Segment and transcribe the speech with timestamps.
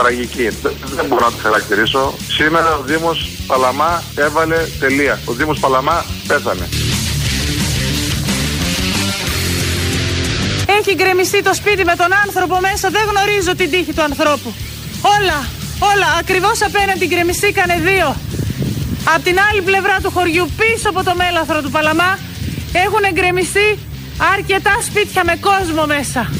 [0.00, 0.48] τραγική.
[0.62, 2.14] Δεν, δεν μπορώ να τη χαρακτηρίσω.
[2.28, 5.20] Σήμερα ο Δήμος Παλαμά έβαλε τελεία.
[5.24, 6.68] Ο Δήμος Παλαμά πέθανε.
[10.78, 12.90] Έχει γκρεμιστεί το σπίτι με τον άνθρωπο μέσα.
[12.90, 14.54] Δεν γνωρίζω την τύχη του ανθρώπου.
[15.16, 15.38] Όλα,
[15.92, 18.16] όλα, ακριβώς απέναντι γκρεμιστήκανε δύο.
[19.14, 22.18] Απ' την άλλη πλευρά του χωριού, πίσω από το μέλαθρο του Παλαμά,
[22.72, 23.78] έχουν εγκρεμιστεί
[24.34, 26.30] αρκετά σπίτια με κόσμο μέσα.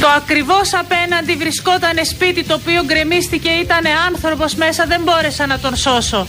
[0.00, 5.76] Το ακριβώς απέναντι βρισκόταν σπίτι το οποίο γκρεμίστηκε, ήταν άνθρωπος μέσα, δεν μπόρεσα να τον
[5.76, 6.26] σώσω.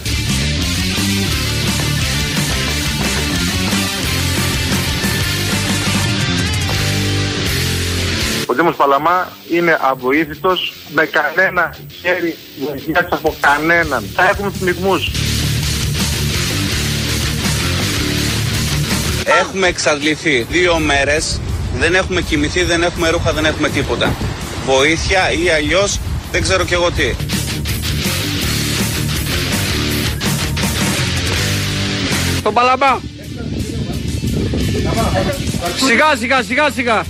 [8.45, 14.09] Ο Δήμος Παλαμά είναι αβοήθητος με κανένα χέρι βοηθειάς από κανέναν.
[14.15, 15.11] Θα έχουμε πνιγμούς.
[19.41, 21.39] Έχουμε εξαντληθεί δύο μέρες,
[21.79, 24.15] δεν έχουμε κοιμηθεί, δεν έχουμε ρούχα, δεν έχουμε τίποτα.
[24.65, 25.99] Βοήθεια ή αλλιώς
[26.31, 27.13] δεν ξέρω κι εγώ τι.
[32.43, 32.97] Τον Παλαμπά.
[35.85, 37.03] Σιγά σιγά σιγά σιγά.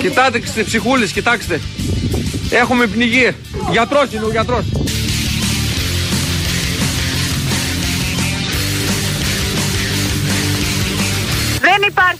[0.00, 1.60] Κοιτάξτε ψυχούλης, κοιτάξτε.
[2.50, 3.34] Έχουμε πνιγεί.
[3.70, 4.64] Γιατρός είναι ο γιατρός.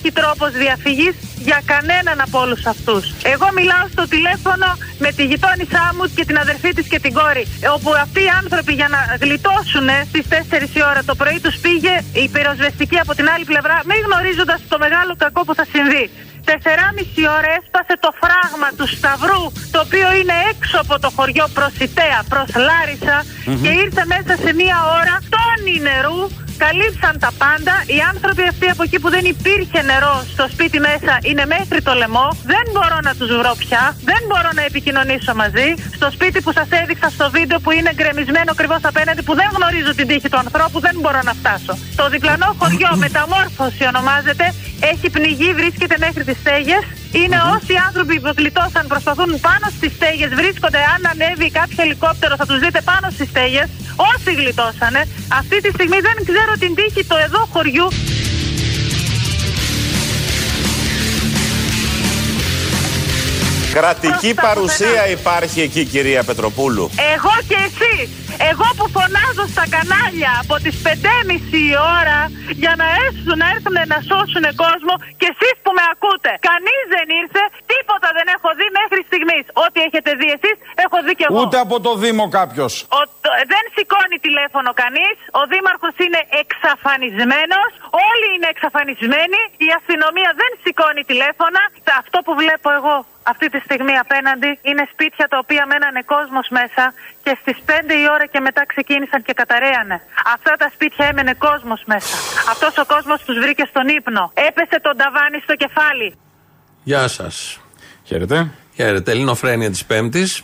[0.07, 1.15] Υπάρχει τρόπος διαφυγής
[1.49, 3.05] για κανέναν από όλους αυτούς.
[3.35, 4.69] Εγώ μιλάω στο τηλέφωνο
[5.05, 7.45] με τη γειτόνισά μου και την αδερφή της και την κόρη.
[7.77, 11.95] Όπου αυτοί οι άνθρωποι για να γλιτώσουν στις 4 η ώρα το πρωί τους πήγε
[12.23, 16.05] η πυροσβεστική από την άλλη πλευρά, μη γνωρίζοντας το μεγάλο κακό που θα συμβεί.
[16.47, 19.43] 4,5 ώρα έσπασε το φράγμα του Σταυρού,
[19.75, 23.17] το οποίο είναι έξω από το χωριό προς Ιταία, προς λαρισα
[23.63, 26.21] και ήρθε μέσα σε μία ώρα τόνι νερού
[26.65, 27.75] καλύψαν τα πάντα.
[27.95, 31.93] Οι άνθρωποι αυτοί από εκεί που δεν υπήρχε νερό στο σπίτι μέσα είναι μέχρι το
[32.01, 32.27] λαιμό.
[32.53, 33.83] Δεν μπορώ να τους βρω πια.
[34.11, 35.69] Δεν μπορώ να επικοινωνήσω μαζί.
[35.99, 39.93] Στο σπίτι που σας έδειξα στο βίντεο που είναι γκρεμισμένο ακριβώς απέναντι που δεν γνωρίζω
[39.99, 41.75] την τύχη του ανθρώπου δεν μπορώ να φτάσω.
[42.01, 44.47] Το διπλανό χωριό Μεταμόρφωση ονομάζεται.
[44.93, 46.83] Έχει πνιγεί, βρίσκεται μέχρι τις στέγες.
[47.21, 50.81] Είναι όσοι άνθρωποι που γλιτώσαν προσπαθούν πάνω στις στέγες, βρίσκονται.
[50.95, 53.69] Αν ανέβει κάποιο ελικόπτερο, θα τους δείτε πάνω στις στέγες.
[54.13, 55.01] Όσοι γλιτώσανε,
[55.41, 57.87] αυτή τη στιγμή δεν ξέρω την τύχη του εδώ χωριού.
[63.81, 66.85] Κρατική παρουσία υπάρχει εκεί, κυρία Πετροπούλου.
[67.15, 67.95] Εγώ και εσύ.
[68.51, 72.21] Εγώ που φωνάζω στα κανάλια από τις 5.30 η ώρα
[72.63, 76.33] για να έρθουν, να έρθουν να σώσουν κόσμο και εσείς που με ακούτε.
[76.51, 77.43] Κανείς δεν ήρθε,
[77.73, 79.45] τίποτα δεν έχω δει μέχρι στιγμής.
[79.65, 81.37] Ό,τι έχετε δει εσείς, έχω δει και εγώ.
[81.43, 82.73] Ούτε από το Δήμο κάποιος.
[82.99, 85.17] Ο, το- δεν σηκώνει τηλέφωνο κανείς.
[85.41, 87.71] Ο Δήμαρχος είναι εξαφανισμένος.
[88.09, 89.41] Όλοι είναι εξαφανισμένοι.
[89.67, 91.63] Η αστυνομία δεν σηκώνει τηλέφωνα.
[92.03, 92.97] Αυτό που βλέπω εγώ
[93.33, 96.85] αυτή τη στιγμή απέναντι είναι σπίτια τα οποία μένανε κόσμος μέσα
[97.25, 97.71] και στις 5
[98.05, 99.97] η ώρα και μετά ξεκίνησαν και καταραίανε.
[100.35, 102.17] Αυτά τα σπίτια έμενε κόσμος μέσα.
[102.53, 104.25] Αυτός ο κόσμος τους βρήκε στον ύπνο.
[104.49, 106.09] Έπεσε τον ταβάνι στο κεφάλι.
[106.83, 107.61] Γεια σας.
[108.05, 108.51] Χαίρετε.
[108.77, 109.11] Χαίρετε.
[109.11, 110.43] Ελληνοφρένεια της Πέμπτης.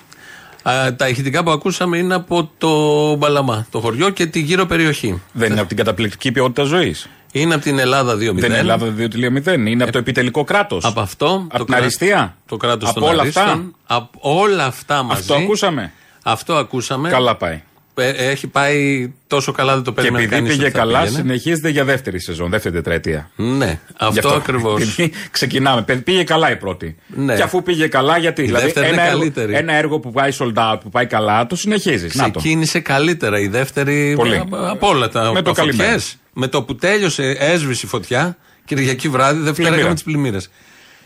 [0.97, 2.73] Τα ηχητικά που ακούσαμε είναι από το
[3.15, 5.23] Μπαλαμά, το χωριό και τη γύρω περιοχή.
[5.33, 7.09] Δεν είναι από την καταπληκτική ποιότητα ζωής.
[7.33, 8.19] Είναι από την Ελλάδα 2.0.
[8.19, 9.67] Δεν είναι Ελλάδα 2.0.
[9.67, 10.85] Είναι από το επιτελικό κράτος.
[10.85, 11.27] Από αυτό.
[11.49, 12.37] Από το την κρά- αριστεία.
[12.47, 13.43] Το κράτος Από των όλα Αρίστων.
[13.45, 13.63] αυτά.
[13.87, 15.21] Από όλα αυτά μαζί.
[15.21, 15.93] Αυτό ακούσαμε.
[16.23, 17.09] Αυτό ακούσαμε.
[17.09, 17.63] Καλά πάει.
[17.95, 21.01] Ε, Έχει πάει τόσο καλά, δεν το Και περίμενε επειδή κανείς πήγε ότι θα καλά,
[21.01, 21.19] πήγαινε.
[21.19, 23.31] συνεχίζεται για δεύτερη σεζόν, δεύτερη τετραετία.
[23.37, 23.81] Ναι,
[24.13, 24.83] Γι' αυτό ακριβώς.
[24.99, 25.83] Επειδή ξεκινάμε.
[25.83, 26.97] Παι- Πήγε καλά η πρώτη.
[27.07, 27.35] Ναι.
[27.35, 28.43] Και αφού πήγε καλά, γιατί.
[28.43, 29.55] Η δηλαδή, δεύτερη ένα, είναι έργο, καλύτερη.
[29.55, 32.15] ένα έργο που πάει sold out, που πάει καλά, το συνεχίζεις.
[32.15, 32.39] Να το.
[32.39, 34.37] Ξεκίνησε καλύτερα η δεύτερη Πολύ.
[34.37, 35.91] από- από όλα τα Με το από καλημέρα.
[35.91, 36.17] φωτιές.
[36.33, 38.37] Με το που τέλειωσε, έσβησε η φωτιά.
[38.65, 39.77] Κυριακή βράδυ, Δευτέρα Πλημμύρα.
[39.79, 40.51] είχαμε τις πλημμύρες.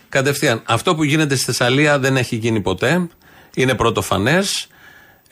[0.09, 0.63] Κατευθείαν.
[0.65, 3.07] Αυτό που γίνεται στη Θεσσαλία δεν έχει γίνει ποτέ.
[3.55, 4.67] Είναι πρωτοφανές.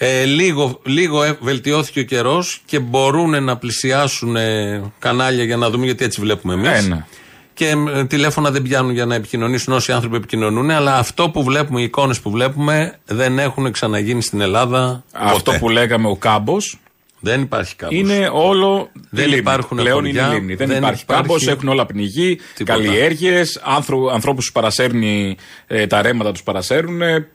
[0.07, 5.71] Ε, λίγο λίγο ε, βελτιώθηκε ο καιρός και μπορούν να πλησιάσουν ε, κανάλια για να
[5.71, 6.85] δούμε γιατί έτσι βλέπουμε εμείς.
[6.85, 7.05] Ε, ναι.
[7.55, 11.81] Και ε, τηλέφωνα δεν πιάνουν για να επικοινωνήσουν όσοι άνθρωποι επικοινωνούν, αλλά αυτό που βλέπουμε,
[11.81, 15.05] οι εικόνες που βλέπουμε, δεν έχουν ξαναγίνει στην Ελλάδα.
[15.13, 15.59] Αυτό ποτέ.
[15.59, 16.79] που λέγαμε ο κάμπος
[17.21, 17.97] Δεν υπάρχει κάπως.
[17.97, 18.91] είναι όλο.
[19.11, 19.41] Δεν η λίμνη.
[19.41, 20.55] υπάρχουν Πλέον χωριά, είναι λίμνη.
[20.55, 22.41] Δεν, δεν υπάρχει, υπάρχει κάμπος, έχουν όλα πνιγεί.
[22.55, 22.79] τίποτα.
[22.79, 23.61] Καλλιέργειες,
[24.13, 25.37] ανθρώπους τους παρασέρνει
[25.67, 27.03] ε, τα ρέματα τους παρασέρνουν.
[27.03, 27.29] Ε,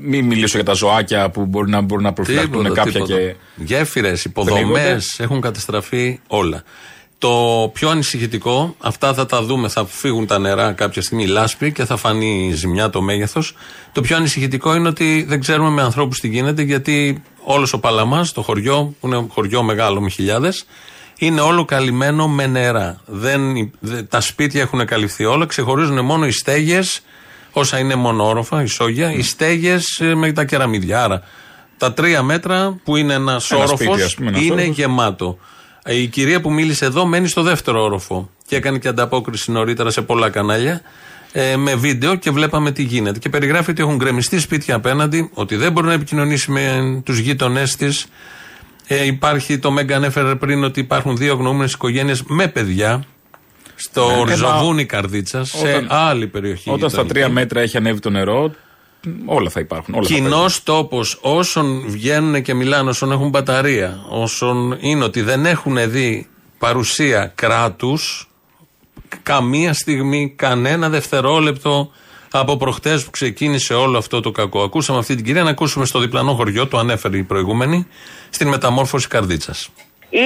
[0.00, 3.14] μην μιλήσω για τα ζωάκια που μπορεί να, μπορούν να προφυλαχτούν Τίποτα, κάποια τίποτα.
[3.14, 3.34] και.
[3.56, 4.98] Γέφυρες, υποδομές πνίγονται.
[5.18, 6.62] έχουν καταστραφεί όλα.
[7.18, 11.72] Το πιο ανησυχητικό, αυτά θα τα δούμε, θα φύγουν τα νερά κάποια στιγμή, η λάσπη
[11.72, 13.54] και θα φανεί η ζημιά, το μέγεθος.
[13.92, 18.32] Το πιο ανησυχητικό είναι ότι δεν ξέρουμε με ανθρώπους τι γίνεται, γιατί όλος ο Παλαμάς,
[18.32, 20.64] το χωριό, που είναι χωριό μεγάλο με χιλιάδες,
[21.18, 23.00] Είναι όλο καλυμμένο με νερά.
[23.06, 25.46] Δεν, υ- δε- τα σπίτια έχουν καλυφθεί όλα.
[25.46, 27.02] Ξεχωρίζουν μόνο οι στέγες,
[27.52, 31.02] όσα είναι μονόροφα, ισόγεια, οι στέγες με τα κεραμίδια.
[31.02, 31.22] Άρα
[31.76, 34.76] τα τρία μέτρα που είναι ένα όροφο σπίτι, ας πούμε, ένας είναι όροφος.
[34.76, 35.38] γεμάτο.
[35.84, 39.90] Ε, Η κυρία που μίλησε εδώ μένει στο δεύτερο όροφο και έκανε και ανταπόκριση νωρίτερα
[39.90, 40.80] σε πολλά κανάλια
[41.32, 43.18] ε, με βίντεο και βλέπαμε τι γίνεται.
[43.18, 47.76] Και περιγράφει ότι έχουν γκρεμιστεί σπίτια απέναντι, ότι δεν μπορεί να επικοινωνήσει με τους γείτονές
[47.76, 48.06] της.
[48.86, 53.04] Ε, υπάρχει, το Μέγκα ανέφερε πριν ότι υπάρχουν δύο γνώμενε οικογένειες με παιδιά
[53.88, 56.70] στο Ναι, Ριζοβούνι Καρδίτσας, σε όταν- άλλη περιοχή.
[56.70, 57.12] Όταν στα γειτονική.
[57.14, 58.52] τρία μέτρα έχει ανέβει το νερό,
[59.26, 59.94] όλα θα υπάρχουν.
[59.94, 60.62] Όλα θα Κοινός παίζουν.
[60.64, 67.32] τόπος όσων βγαίνουν και μιλάνε, όσων έχουν μπαταρία, όσων είναι ότι δεν έχουν δει παρουσία
[67.34, 68.26] κράτους
[69.22, 71.90] καμία στιγμή, κανένα δευτερόλεπτο
[72.30, 74.62] από προχτές που ξεκίνησε όλο αυτό το κακό.
[74.62, 77.86] Ακούσαμε αυτή την κυρία να ακούσουμε στο διπλανό χωριό, το ανέφερε η προηγούμενη,
[78.30, 79.68] στην μεταμόρφωση καρδίτσας.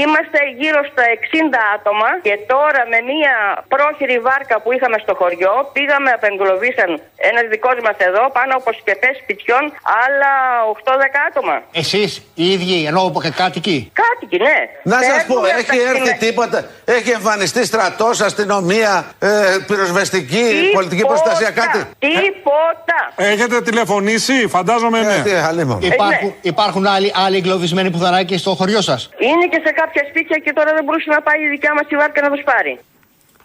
[0.01, 3.35] Είμαστε γύρω στα 60 άτομα και τώρα με μια
[3.73, 6.91] πρόχειρη βάρκα που είχαμε στο χωριό πήγαμε απεγκλωβίσαν
[7.31, 9.65] ένας δικός μας εδώ πάνω από σκεφέ σπιτιών
[10.05, 10.33] άλλα
[10.75, 11.55] 8-10 άτομα.
[11.83, 12.11] Εσείς
[12.41, 14.59] οι ίδιοι, ενώ από και κάτοικοι; Κάτοικοι, ναι.
[14.93, 16.59] Να σας πω, Παίρνουμε έχει τα έρθει ξυλα- τίποτα.
[16.97, 19.29] Έχει εμφανιστεί στρατός, αστυνομία, ε,
[19.67, 20.45] πυροσβεστική,
[20.77, 21.79] πολιτική Τίποτα, προστασία, κάτι.
[22.09, 22.99] Τίποτα.
[23.17, 25.15] Έχετε τηλεφωνήσει, φαντάζομαι ναι.
[25.15, 25.79] Ε, τι, αλίμονο.
[25.83, 30.53] Υπάρχουν, υπάρχουν άλλοι, άλλοι εγκλωβισμένοι πουθενάκι στο χωριό σας; Είναι και σε κάποια σπίτια και
[30.59, 32.73] τώρα δεν μπορούσε να πάει η δικιά μας η βάρκα να τους πάρει.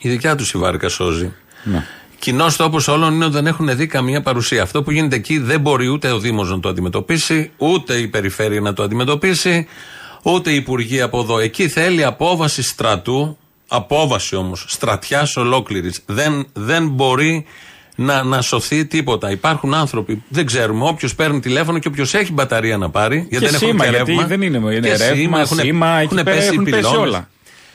[0.06, 1.30] Η δικιά τους η βάρκα σώζει.
[2.20, 4.62] Κοινός τόπος όλων είναι ότι δεν έχουν δει καμία παρουσία.
[4.62, 8.62] Αυτό που γίνεται εκεί δεν μπορεί ούτε ο Δήμος να το αντιμετωπίσει, ούτε η Περιφέρεια
[8.62, 9.68] να το αντιμετωπίσει,
[10.24, 11.40] ούτε η Υπουργοί από εδώ.
[11.40, 13.38] Εκεί θέλει απόβαση στρατού,
[13.68, 16.04] απόβαση όμως, στρατιάς ολόκληρης.
[16.06, 17.46] Δεν, δεν μπορεί
[18.02, 19.32] να, να σωθεί τίποτα.
[19.32, 23.54] Υπάρχουν άνθρωποι, δεν ξέρουμε, όποιος παίρνει τηλέφωνο και όποιος έχει μπαταρία να πάρει, γιατί δεν
[23.54, 24.28] έχουν σήμα, και γιατί ρεύμα.
[24.28, 27.00] δεν είναι- είναι Και ρεύμα, έχουν- σήμα, εκεί έχουν πέρα πέσει οι έχουν πέσει πυλώνες.
[27.00, 27.30] όλα.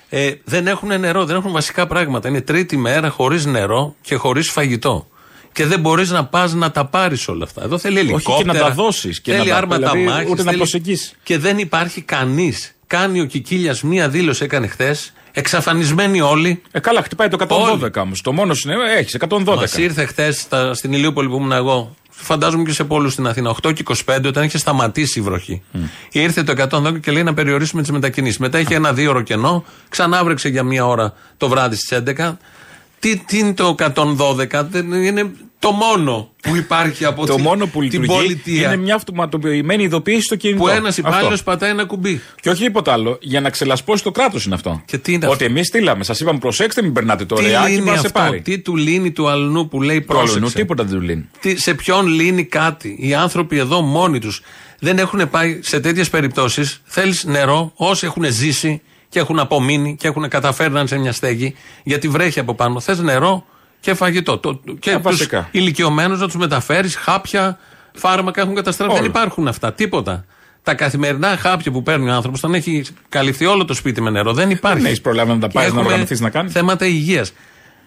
[0.08, 2.28] Ε, δεν έχουν νερό, δεν έχουν βασικά πράγματα.
[2.28, 5.06] Είναι τρίτη μέρα χωρίς νερό και χωρίς φαγητό.
[5.52, 7.62] Και δεν μπορείς να πας να τα πάρεις όλα αυτά.
[7.62, 8.52] Εδώ θέλει Όχι ελικόπτερα.
[8.52, 11.14] και να τα δώσεις και θέλει να τα- άρματα δηλαδή, μάχης, ούτε να θέλει- προσεγγίσεις.
[11.22, 12.70] Και δεν υπάρχει κανείς.
[12.86, 15.12] Κάνει ο Κικίλιας μία δήλωση, έκανε χθες.
[15.38, 16.62] Εξαφανισμένοι όλοι.
[16.70, 18.20] Ε, καλά, χτυπάει το 112 όμως.
[18.20, 19.54] Το μόνος είναι έχεις 112.
[19.56, 21.94] Μας ήρθε χθες στην Ηλίουπολη που ήμουν εγώ.
[22.10, 23.50] Φαντάζομαι και σε πόλους στην Αθήνα.
[23.50, 25.62] 8 και 25 όταν είχε σταματήσει η βροχή.
[26.10, 28.38] Ήρθε το 112 και λέει να περιορίσουμε τις μετακινήσεις.
[28.38, 29.64] Μετά είχε ένα δύο ώρο κενό.
[29.88, 32.36] Ξανά βρέξε για μία ώρα το βράδυ στις 11.
[32.98, 37.66] Τι, τι είναι το 112, δεν είναι το μόνο που υπάρχει από το τη- μόνο
[37.66, 38.66] που την λειτουργεί πολιτεία.
[38.66, 40.58] είναι μια αυτοματοποιημένη ειδοποίηση στο κινητό.
[40.62, 41.08] που ένας Αυτό.
[41.10, 42.20] υπάλληλος πατάει ένα κουμπί.
[42.40, 43.18] Και όχι τίποτα άλλο.
[43.20, 44.82] Για να ξελασπώσει το κράτος είναι αυτό.
[44.84, 46.04] Και τι είναι Ότι εμείς στείλαμε.
[46.04, 48.40] Σας είπαμε προσέξτε, μην περνάτε το ρεάκι λύνει μας σε αυτό, πάρει.
[48.40, 50.54] τι του λύνει του αλλού που λέει Το άλλο πρόσεξε.
[50.54, 51.28] τίποτα δεν του λύνει.
[51.40, 54.40] Τι, σε ποιον λύνει κάτι; Οι άνθρωποι εδώ μόνοι τους
[54.78, 56.80] δεν έχουν πάει σε τέτοιες περιπτώσεις.
[56.84, 61.12] Θέλεις νερό, όσοι έχουν ζήσει και έχουν απομείνει και έχουν καταφέρει να είναι σε μια
[61.12, 62.80] στέγη, γιατί βρέχει από πάνω.
[62.80, 63.44] Θες νερό
[63.80, 64.38] και φαγητό.
[64.38, 65.48] Το, και Τα τους βασικά.
[65.50, 67.58] ηλικιωμένους να τους μεταφέρεις χάπια,
[67.92, 68.90] φάρμακα έχουν καταστραφεί.
[68.92, 69.00] Όλα.
[69.00, 69.72] Δεν υπάρχουν αυτά.
[69.72, 70.24] Τίποτα.
[70.62, 74.32] Τα καθημερινά χάπια που παίρνει ο άνθρωπος, όταν έχει καλυφθεί όλο το σπίτι με νερό,
[74.32, 74.78] δεν υπάρχει.
[74.78, 76.52] Δεν έχεις προλάβει να τα Και πάρεις, να έχουμε οργανωθείς να κάνεις.
[76.52, 77.32] Θέματα υγείας.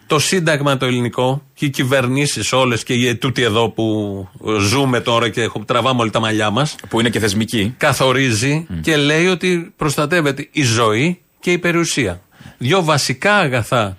[0.09, 4.27] Το Σύνταγμα το ελληνικό και οι κυβερνήσεις όλες και οι τούτοι εδώ που
[4.59, 7.73] ζούμε τώρα και έχω- τραβάμε όλοι τα μαλλιά μας, Που είναι και θεσμική.
[7.77, 12.21] καθορίζει και λέει ότι προστατεύεται η ζωή και η περιουσία.
[12.57, 13.97] Δύο βασικά αγαθά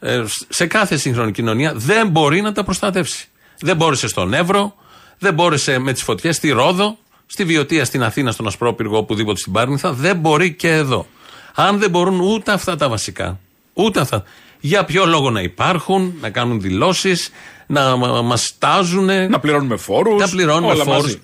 [0.00, 3.28] ε, σε κάθε σύγχρονη κοινωνία δεν μπορεί να τα προστατεύσει.
[3.60, 4.74] Δεν μπόρεσε στον Εύρο,
[5.18, 9.52] δεν μπόρεσε με τις φωτιές στη Ρόδο, στη Βιωτία στην Αθήνα, στον Ασπρόπυργο, οπουδήποτε στην
[9.52, 11.06] Πάρνηθα, δεν μπορεί και εδώ.
[11.54, 13.38] Αν δεν μπορούν ούτε αυτά τα βασικά,
[13.72, 14.24] ούτε αυτά.
[14.66, 17.30] Για ποιο λόγο να υπάρχουν, να κάνουν δηλώσεις,
[17.66, 19.04] να μα τάζουν.
[19.30, 20.20] Να πληρώνουμε φόρους.
[20.20, 21.18] Να πληρώνουμε φόρους.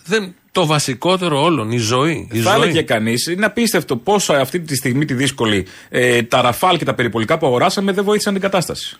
[0.52, 2.28] Το βασικότερο όλων, η ζωή.
[2.32, 2.60] Η Θα ζωή.
[2.62, 6.94] έλεγε κανείς, είναι απίστευτο πόσο αυτή τη στιγμή τη δύσκολη ε, τα ραφάλ και τα
[6.94, 8.96] περιπολικά που αγοράσαμε δεν βοήθησαν την κατάσταση.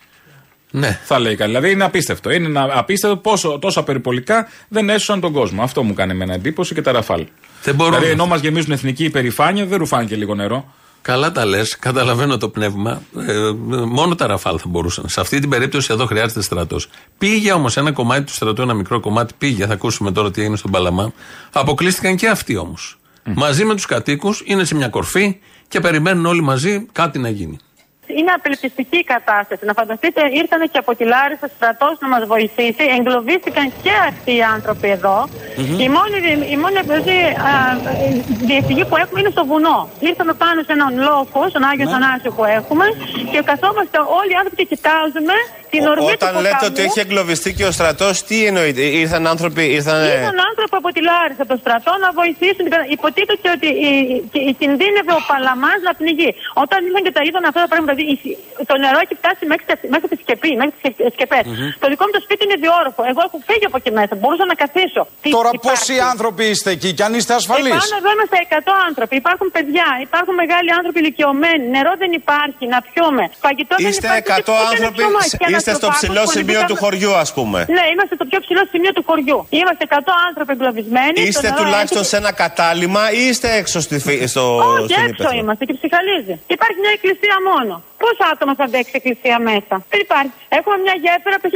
[0.70, 0.99] Ναι.
[1.04, 1.54] Θα λέει κανείς.
[1.54, 2.30] Δηλαδή είναι απίστευτο.
[2.30, 5.62] Είναι ένα- απίστευτο πόσο τόσα περιπολικά δεν έσωσαν τον κόσμο.
[5.62, 7.26] Αυτό μου κάνει εμένα εντύπωση και τα ραφάλ.
[7.62, 7.94] Δεν μπορούν.
[7.94, 10.75] Δηλαδή ενώ μας γεμίζουν εθνική υπερηφάνεια, δεν ρουφάνε και λίγο νερό.
[11.02, 13.02] Καλά τα λες, καταλαβαίνω το πνεύμα.
[13.26, 13.50] Ε,
[13.87, 15.09] μόνο τα ραφάλ θα μπορούσαν.
[15.09, 16.88] Σε αυτή την περίπτωση εδώ χρειάζεται στρατός.
[17.19, 19.66] Πήγε όμως ένα κομμάτι του στρατού, ένα μικρό κομμάτι πήγε.
[19.66, 21.12] Θα ακούσουμε τώρα τι έγινε στον Παλαμά.
[21.52, 22.99] Αποκλείστηκαν και αυτοί όμως.
[23.25, 25.38] Μαζί με τους κατοίκους είναι σε μια κορφή
[25.69, 27.59] και περιμένουν όλοι μαζί κάτι να γίνει.
[28.19, 29.62] Είναι απελπιστική η κατάσταση.
[29.71, 32.85] Να φανταστείτε, ήρθαν και από τη Λάρισα στρατός να μας βοηθήσει.
[32.99, 35.19] Εγκλωβίστηκαν και αυτοί οι άνθρωποι εδώ.
[35.87, 36.17] Η μόνη,
[36.55, 37.52] η μόνη δηλαδή, α,
[38.50, 39.79] διευθυντή που έχουμε είναι στο βουνό.
[40.11, 41.90] Ήρθαμε πάνω σε έναν λόφο, στον Άγιο Ναι.
[41.95, 42.87] Θανάσιο που έχουμε
[43.33, 45.35] και καθόμαστε όλοι οι άνθρωποι και κοιτάζουμε
[45.75, 46.69] την ορμή του Όταν λέτε ποταμού.
[46.73, 49.97] ότι έχει εγκλωβιστεί και ο στρατός, τι εννοείται, ήρθαν άνθρωποι, ήρθαν.
[50.17, 52.62] Ήρθαν άνθρωποι από τη Λάρισα, από το στρατό, να βοηθήσουν.
[52.67, 53.93] την κατα- Υποτίθεται ότι η,
[54.38, 56.31] η, η κινδύνευε ο Παλαμάς να πνιγεί.
[56.64, 58.38] Όταν ήρθαν και τα είδαν αυτά τα πράγματα, δηλαδή η-
[58.71, 61.45] το νερό έχει φτάσει μέχρι, τα- μέχρι τη σκεπή, μέχρι τις σκεπές.
[61.83, 63.00] Το δικό μου το σπίτι είναι διόροφο.
[63.12, 64.12] Εγώ έχω φύγει από εκεί μέσα.
[64.21, 65.02] Μπορούσα να καθίσω.
[65.25, 68.73] Τι Τώρα υπάρχει; πόσοι άνθρωποι είστε εκεί και αν είστε ασφαλείς; Επάνω εδώ είμαστε 100
[68.88, 69.14] άνθρωποι.
[69.23, 71.64] Υπάρχουν παιδιά, υπάρχουν μεγάλοι άνθρωποι ηλικιωμένοι.
[71.76, 73.25] Νερό δεν υπάρχει να πιούμε.
[73.47, 74.28] Φαγητό δεν Είστε υπάρχει.
[74.35, 75.23] 100 ούτε να άνθρωποι, πιούμε.
[75.40, 77.59] Και ένας είστε στο τροπάκος ψηλό που σημείο του ανεβήκαμε- χωριού, ας πούμε.
[77.76, 79.38] Ναι, είμαστε στο πιο ψηλό σημείο του χωριού.
[79.61, 81.19] Είμαστε 100 άνθρωποι εγκλωβισμένοι.
[81.21, 84.92] Το Είστε νερό τουλάχιστον έχει- σε ένα κατάλημα ή είστε έξω στη, φύ- στο, Όχι,
[84.92, 86.35] στην έξω Ήπεθρο; είμαστε και ψυχαλίζει.
[86.57, 87.75] Υπάρχει μια εκκλησία μόνο.
[88.02, 90.32] Πόσα άτομα θα αντέξει η εκκλησία μέσα; Δεν υπάρχει.
[90.59, 91.50] Έχουμε μια γέφυρα από το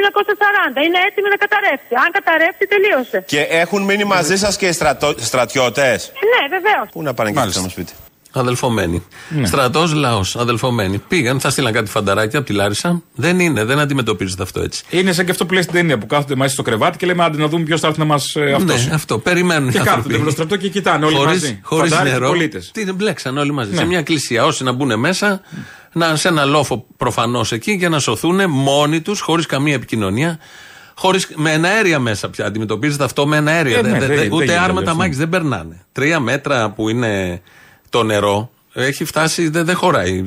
[0.77, 0.85] 1940.
[0.87, 1.93] Είναι έτοιμη να καταρρεύσει.
[2.05, 3.19] Αν καταρρεύσει, τελείωσε.
[3.35, 5.09] Και έχουν μείνει μαζί σας και οι στρατο...
[5.31, 6.87] στρατιώτες; Ναι, βεβαίως.
[6.95, 7.95] Πού να πάνε και αυτοί Μάλιστα.
[8.35, 8.67] Να μα πείτε.
[8.71, 9.03] Αδελφομένοι.
[9.47, 10.37] Στρατός, λαός.
[10.37, 10.99] Αδελφομένοι.
[11.09, 13.03] Πήγαν, θα στείλαν κάτι φανταράκια από τη Λάρισα.
[13.15, 14.85] Δεν είναι, δεν αντιμετωπίζεται αυτό έτσι.
[14.91, 17.25] Είναι σαν και αυτό που λέει στην ταινία που κάθονται μαζί στο κρεβάτι και λέμε
[17.25, 18.87] άντε να δούμε ποιος θα έρθει να μας ε, αυτός.
[18.87, 19.19] Ναι, αυτό.
[19.19, 20.01] Περιμένουν Και οι άνθρωποι.
[20.03, 21.61] κάθονται με το στρατό και κοιτάνε όλοι χωρίς, μαζί.
[21.63, 22.29] Χωρίς Φαντάροι και νερό.
[22.29, 22.71] πολίτες.
[22.73, 23.71] Τι δεν μπλέξαν όλοι μαζί.
[23.71, 23.77] Ναι.
[23.77, 24.45] Σε μια εκκλησία.
[24.45, 25.41] Όσοι να μπουν μέσα,
[25.93, 30.39] να, σε ένα λόφο προφανώς εκεί για να σωθούν μόνοι τους, χωρίς καμία επικοινωνία.
[30.97, 32.47] Χωρίς, με εναέρια μέσα πια.
[32.47, 33.79] Αντιμετωπίζεται αυτό με εναέρια.
[33.79, 35.85] Ε, Δεν- ναι, δεν- δεν- δεν- δεν ούτε γίνεται άρματα αλλιώς, μάχης δεν περνάνε.
[35.93, 37.41] Τρία μέτρα που είναι
[37.95, 38.51] το νερό.
[38.77, 40.23] Έχει φτάσει, δεν δεν χωράει.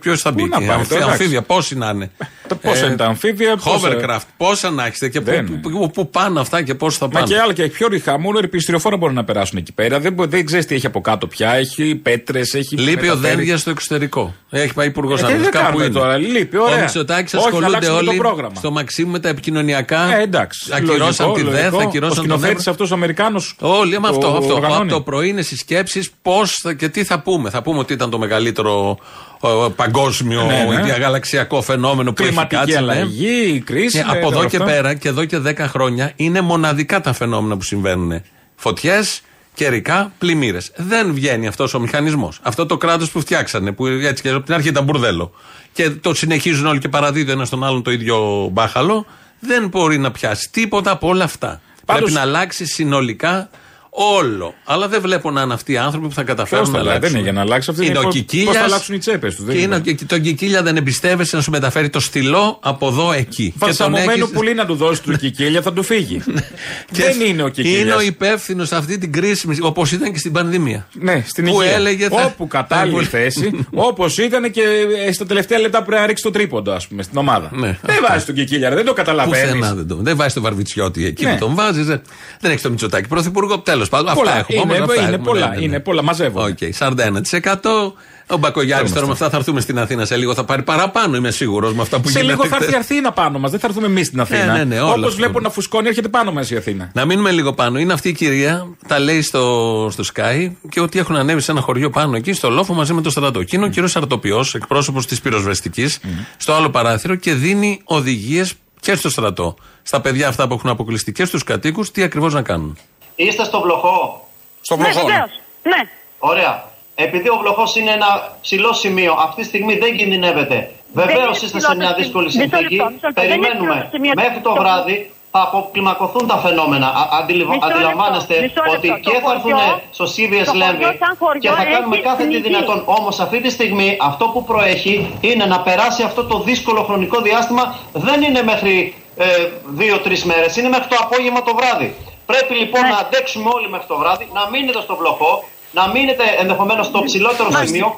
[0.00, 0.66] Ποιος θα μπει να εκεί.
[0.66, 1.20] πάει, Αμφι- τώρα, εντάξει.
[1.22, 2.10] Αμφίβια, πόσοι να είναι;
[2.48, 5.90] Τα πόσα είναι τα αμφίβια, πόσα- Hovercraft, πόσα να έχετε και πού- Δεν πού- πού
[5.90, 8.96] πού πάνε αυτά και πώς θα Μα πάνε; και άλλα και πιο ρηχά, μόνο επιστηριοφόρα
[8.96, 10.00] μπορούν να περάσουν εκεί πέρα.
[10.00, 11.52] Δεν, μπο- δεν ξέρεις τι έχει από κάτω πια.
[11.54, 12.76] Έχει πέτρες, έχει.
[12.76, 13.34] Λείπει ο μεταφέρει.
[13.36, 14.34] Δένδια στο εξωτερικό.
[14.50, 15.42] Έχει πάει υπουργός Ε, τι Άμυνα.
[15.42, 15.94] δεν Κάπου κάνουμε είναι.
[15.94, 16.76] τώρα, λείπει, ωραία.
[16.76, 18.54] Ο Μητσοτάκης Όχι, να ασχολούνται αλλάξουμε το όλοι πρόγραμμα.
[18.54, 20.16] στο Μαξίμου με τα επικοινωνιακά.
[20.18, 20.70] Ε, εντάξει.
[20.74, 21.88] Ακυρώσαν λογικό, τη ΔΕΘ, λογικό.
[21.88, 22.70] ακυρώσαν Ο τον σκηνοθέτης Εύρο.
[22.72, 23.56] αυτός ο Αμερικάνος.
[23.60, 24.28] Όλοι με αυτό.
[24.28, 24.54] αυτό.
[24.56, 26.40] Από το πρωί είναι στι σκέψει πώ
[26.76, 27.50] και τι θα πούμε.
[27.50, 28.98] Θα πούμε ότι ήταν το μεγαλύτερο
[29.40, 30.82] ο, παγκόσμιο Ναι, ναι.
[30.82, 32.84] διαγαλαξιακό φαινόμενο που Κλιματική έχει κάτσει.
[32.84, 32.92] ναι.
[32.92, 33.96] αλλαγή, η κρίση.
[33.98, 34.68] Και ναι, από εδώ τώρα και αυτά.
[34.70, 38.22] πέρα και εδώ και 10 χρόνια είναι μοναδικά τα φαινόμενα που συμβαίνουν.
[38.56, 39.20] Φωτιές,
[39.54, 40.70] καιρικά, πλημμύρες.
[40.76, 42.38] Δεν βγαίνει αυτός ο μηχανισμός.
[42.42, 45.32] Αυτό το κράτος που φτιάξανε, που έτσι και από την αρχή ήταν μπουρδέλο.
[45.72, 49.06] Και το συνεχίζουν όλοι και παραδίδουν ένας στον άλλον το ίδιο μπάχαλο.
[49.40, 51.60] Δεν μπορεί να πιάσει τίποτα από όλα αυτά.
[51.86, 53.50] Πάντως- Πρέπει να αλλάξει συνολικά
[53.94, 54.54] όλο.
[54.64, 56.98] Αλλά δεν βλέπω να είναι αυτοί οι άνθρωποι που θα καταφέρουν Ποιος να θα αλλάξει,
[56.98, 57.12] αλλάξουν.
[57.12, 57.70] δεν είναι για να αλλάξει.
[57.70, 59.74] Αυτή είναι είναι ο πώς- Κικίλιας πώς θα αλλάξουν οι τσέπες τους, δεν Και είναι
[59.76, 59.90] είναι.
[59.90, 63.44] ο- και τον Κικίλια δεν εμπιστεύεσαι να σου μεταφέρει το στυλό από εδώ εκεί.
[63.50, 66.22] Και τον Φασαμωμένο έχεις- πουλί να του δώσει του Κικίλια θα του φύγει.
[66.90, 67.80] Δεν είναι ο Κικίλιας.
[67.80, 70.86] Είναι ο υπεύθυνος σε αυτή την κρίσιμη, όπως ήταν και στην πανδημία.
[70.92, 71.74] Ναι, στην Που υγεία.
[71.74, 74.62] έλεγε θα- Όπου κατάλληλη θα- θέση, όπως ήταν και
[75.06, 77.50] ε, στα τελευταία λεπτά που πρέπει να ρίξει το τρίποντο, ας πούμε, στην ομάδα.
[77.52, 77.78] Ναι.
[77.82, 79.60] Δεν βάζει τον Κικίλια, ρε, δεν το Πουθενά καταλαβαίνει.
[79.76, 79.96] δεν το.
[79.96, 81.32] Δεν βάζει τον Βαρβιτσιώτη εκεί Ναι.
[81.32, 81.86] που τον βάζεις.
[81.86, 82.02] Δεν,
[82.40, 83.58] δεν έχεις το Μητσοτάκι πρωθυπουργό.
[83.58, 84.14] Τέλος πάντων.
[84.14, 84.56] Πολλά, Αυτά έχουμε.
[84.62, 85.64] είναι, όμως, αυτά είναι έχουμε, πολλά, ναι, ναι, ναι.
[85.64, 86.42] είναι πολλά, μαζεύω.
[86.44, 87.92] Οκ, 41%.
[88.26, 90.34] Ο Μπακογιάννης τώρα με αυτά θα έρθουμε στην Αθήνα σε λίγο.
[90.34, 92.32] Θα πάρει παραπάνω, είμαι σίγουρος με αυτά που Σε γίνεται.
[92.36, 92.80] λίγο θα έρθει η χτες.
[92.84, 94.52] Αθήνα πάνω μας, δεν θα έρθουμε εμείς στην Αθήνα.
[94.56, 95.16] ναι, ναι, όλα Όπως αυτό.
[95.16, 96.90] βλέπω να φουσκώνει, έρχεται πάνω μας η Αθήνα.
[96.94, 97.78] Να μείνουμε λίγο πάνω.
[97.78, 101.60] Είναι αυτή η κυρία, τα λέει στο, στο ΣΚΑΪ και ότι έχουν ανέβει σε ένα
[101.60, 103.42] χωριό πάνω εκεί, στο λόφο μαζί με το στρατό.
[103.42, 106.00] Και είναι ο κύριος Αρτοπιό, εκπρόσωπος της πυροσβεστικής,
[106.36, 109.56] στο άλλο παράθυρο και δίνει οδηγίες και στο στρατό.
[109.82, 112.76] Στα παιδιά αυτά που έχουν αποκλειστεί και στους κατοίκους, τι ακριβώς να κάνουν.
[113.16, 114.26] Είστε στο βλοχό.
[114.60, 115.06] Στο Ναι, βλοχό.
[115.06, 115.30] βεβαίως.
[115.62, 115.88] Ναι.
[116.18, 116.70] Ωραία.
[116.94, 120.70] Επειδή ο βλοχός είναι ένα ψηλό σημείο, αυτή τη στιγμή δεν κινδυνεύετε.
[120.92, 122.46] Βεβαίως είναι είστε σε ψηλό μια το δύσκολη σημείο.
[122.46, 122.76] Μισό συνθήκη.
[122.76, 123.20] λεπτό, μισό λεπτό.
[123.20, 123.70] Δεν είναι Περιμένουμε.
[123.74, 124.12] ψηλό το σημείο.
[124.22, 124.96] Μέχρι το Το- βράδυ
[125.34, 126.86] θα αποκλιμακωθούν τα φαινόμενα.
[127.00, 128.72] Α- αντιληβα- Μισό λεπτό, Αντιλαμβάνεστε μισό λεπτό.
[128.76, 131.64] ότι Το και θα έρθουν χωριό- στο Σίβιες το χωριό Λέμβη σαν χωριό και θα
[131.72, 132.42] κάνουμε έχει κάθε τι πνιγεί.
[132.48, 132.78] δυνατόν.
[132.98, 137.64] Όμως αυτή τη στιγμή αυτό που προέχει είναι να περάσει αυτό το δύσκολο χρονικό διάστημα.
[137.92, 139.26] Δεν είναι μέχρι ε,
[139.64, 141.88] δύο-τρεις μέρες, είναι μέχρι το απόγευμα το βράδυ.
[142.34, 142.92] Πρέπει λοιπόν Ναι.
[142.94, 145.32] να αντέξουμε όλοι μέχρι το βράδυ, να μείνετε στο βλοχό,
[145.78, 147.88] να μείνετε ενδεχομένως στο ψηλότερο σημείο.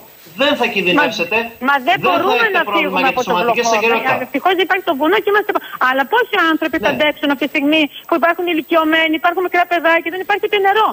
[0.42, 1.36] Δεν θα κινδυνεύσετε.
[1.68, 3.76] Μα δεν θα μπορούμε έχετε να πρόβλημα φύγουμε για από τη το σωματική βλοχό.
[3.78, 4.12] εγκαιρότητα.
[4.26, 5.50] Ευτυχώ υπάρχει το βουνό και είμαστε.
[5.88, 6.94] Αλλά πόσοι άνθρωποι θα Ναι.
[6.94, 10.88] αντέξουν αυτή τη στιγμή που υπάρχουν ηλικιωμένοι, υπάρχουν μικρά παιδάκια, δεν υπάρχει και νερό;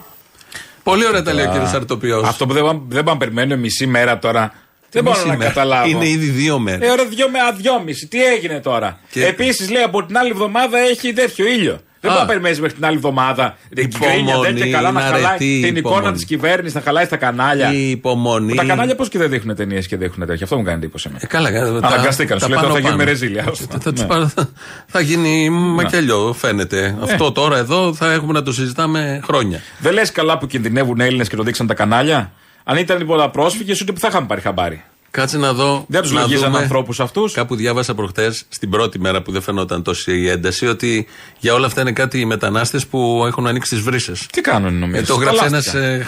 [0.89, 2.17] Πολύ ωραία τα λέει ο κύριος Αρτοπιό.
[2.31, 4.43] Αυτό που δεν, πάμε- δεν πάμε να περιμένουμε μισή μέρα τώρα.
[4.95, 5.88] Δεν μπορώ να καταλάβω.
[5.91, 6.88] Είναι ήδη δύο μέρες.
[6.88, 8.03] Ε, ωραία, δυο με α, δυόμιση.
[8.07, 11.75] Τι έγινε τώρα; Και- Επίσης λέει από την άλλη εβδομάδα έχει τέτοιο ήλιο.
[12.03, 12.13] Δεν Α.
[12.13, 13.58] μπορεί να περιμένεις μέχρι την άλλη εβδομάδα.
[13.70, 16.15] Δεν Υπομονή, γκρίνια τέτοια καλά να είναι χαλάει αρετή την εικόνα υπομονή.
[16.15, 17.74] της κυβέρνησης, να χαλάει στα κανάλια.
[17.74, 18.50] Η υπομονή.
[18.50, 20.43] Που Τα κανάλια πώς και δεν δείχνουν ταινίες και δείχνουν τέτοια.
[20.43, 21.05] Αυτό μου κάνει εντύπωση.
[21.10, 21.24] εμένα.
[21.24, 22.38] Ε, καλά, ε, τα- Αναγκαστήκαν.
[22.39, 23.10] τα Σου λέει τώρα πάνω θα γίνουμε πάνω.
[23.10, 23.43] ρεζίλια.
[23.43, 24.08] Θα, θα τους Ναι.
[24.08, 24.50] πάρω- θα-
[24.88, 26.98] θα γίνει μακελιό, φαίνεται.
[27.01, 29.62] Αυτό τώρα εδώ θα έχουμε να το συζητάμε χρόνια.
[29.79, 32.31] Δεν λες καλά που κινδυνεύουν Έλληνες και το δείξαν τα κανάλια;
[32.63, 34.84] Αν ήταν τίποτα πρόσφυγε, ούτε που θα είχαν πάρει χαμπάρι.
[35.11, 35.85] Κάτσε να δω.
[35.87, 36.61] Δεν τους να λογίζαν δούμε.
[36.63, 37.33] ανθρώπους αυτούς.
[37.33, 41.07] Κάπου διάβασα προχτές, στην πρώτη μέρα που δεν φαινόταν τόση η ένταση, ότι
[41.39, 44.27] για όλα αυτά είναι κάτι οι μετανάστες που έχουν ανοίξει τις βρύσες.
[44.31, 45.01] Τι κάνουν νομίζω.
[45.01, 45.63] Ε, το γράψε ένας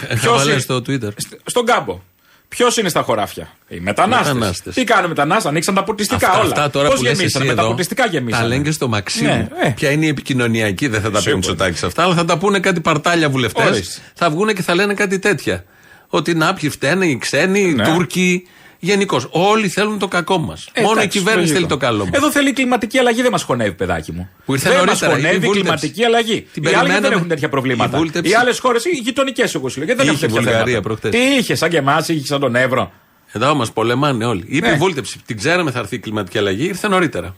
[0.08, 1.08] Ποιος χαβαλέ είναι- στο Twitter.
[1.44, 2.00] Στον κάμπο.
[2.48, 4.32] Ποιος είναι στα χωράφια, Οι μετανάστες.
[4.32, 4.74] Μετανάστες.
[4.74, 6.48] Τι κάνουν οι μετανάστες, ανοίξαν τα ποτιστικά Αυτά, όλα.
[6.48, 8.42] αυτά τώρα Πώς που λες γεμίσανε, εσύ με τα εδώ, ποτιστικά γεμίσανε.
[8.42, 9.28] Τα λένε και στο Μαξίμου.
[9.28, 9.68] Ναι, ε.
[9.70, 11.36] Ποια είναι η επικοινωνιακή, δεν θα τα πει ο Σίγουρα.
[11.36, 13.66] Μητσοτάκη αυτά, αλλά θα τα πούνε κάτι παρτάλια βουλευτές.
[13.70, 14.00] Ορίστε.
[14.14, 15.64] Θα βγουν και θα λένε κάτι τέτοια.
[16.08, 17.84] Ότι να, ποιοι φταίνε, οι ξένοι, οι Ναι.
[17.84, 18.46] Τούρκοι.
[18.84, 19.28] Γενικώς.
[19.30, 20.68] Όλοι θέλουν το κακό μας.
[20.72, 21.54] Ε, Μόνο η εντάξει, κυβέρνηση λογικό.
[21.54, 22.10] θέλει το καλό μας.
[22.12, 24.28] Εδώ θέλει κλιματική αλλαγή, δεν μας χωνεύει, παιδάκι μου.
[24.44, 25.60] Που ήρθε δεν μας νωρίτερα, η χωνεύει βούλτεψη.
[25.60, 26.46] κλιματική αλλαγή.
[26.52, 27.14] Την οι άλλοι δεν περιμέναμε.
[27.14, 28.30] έχουν τέτοια προβλήματα; Η βούλτεψη.
[28.30, 31.10] Οι άλλες χώρες, οι γειτονικές, εγώ σου λέω, δεν Είχε έχουν τέτοια Βουλγαρία θέματα; προχτές;
[31.10, 32.92] Τι είχε, σαν και εμάς, είχε σαν τον Εύρο.
[33.32, 34.44] Εδώ μας πολεμάνε όλοι.
[34.46, 34.74] Είπε Ναι.
[34.74, 35.18] η βούλτεψη.
[35.26, 37.34] Την ξέραμε θα έρθει η κλιματική αλλαγή, ήρθε νωρίτερα.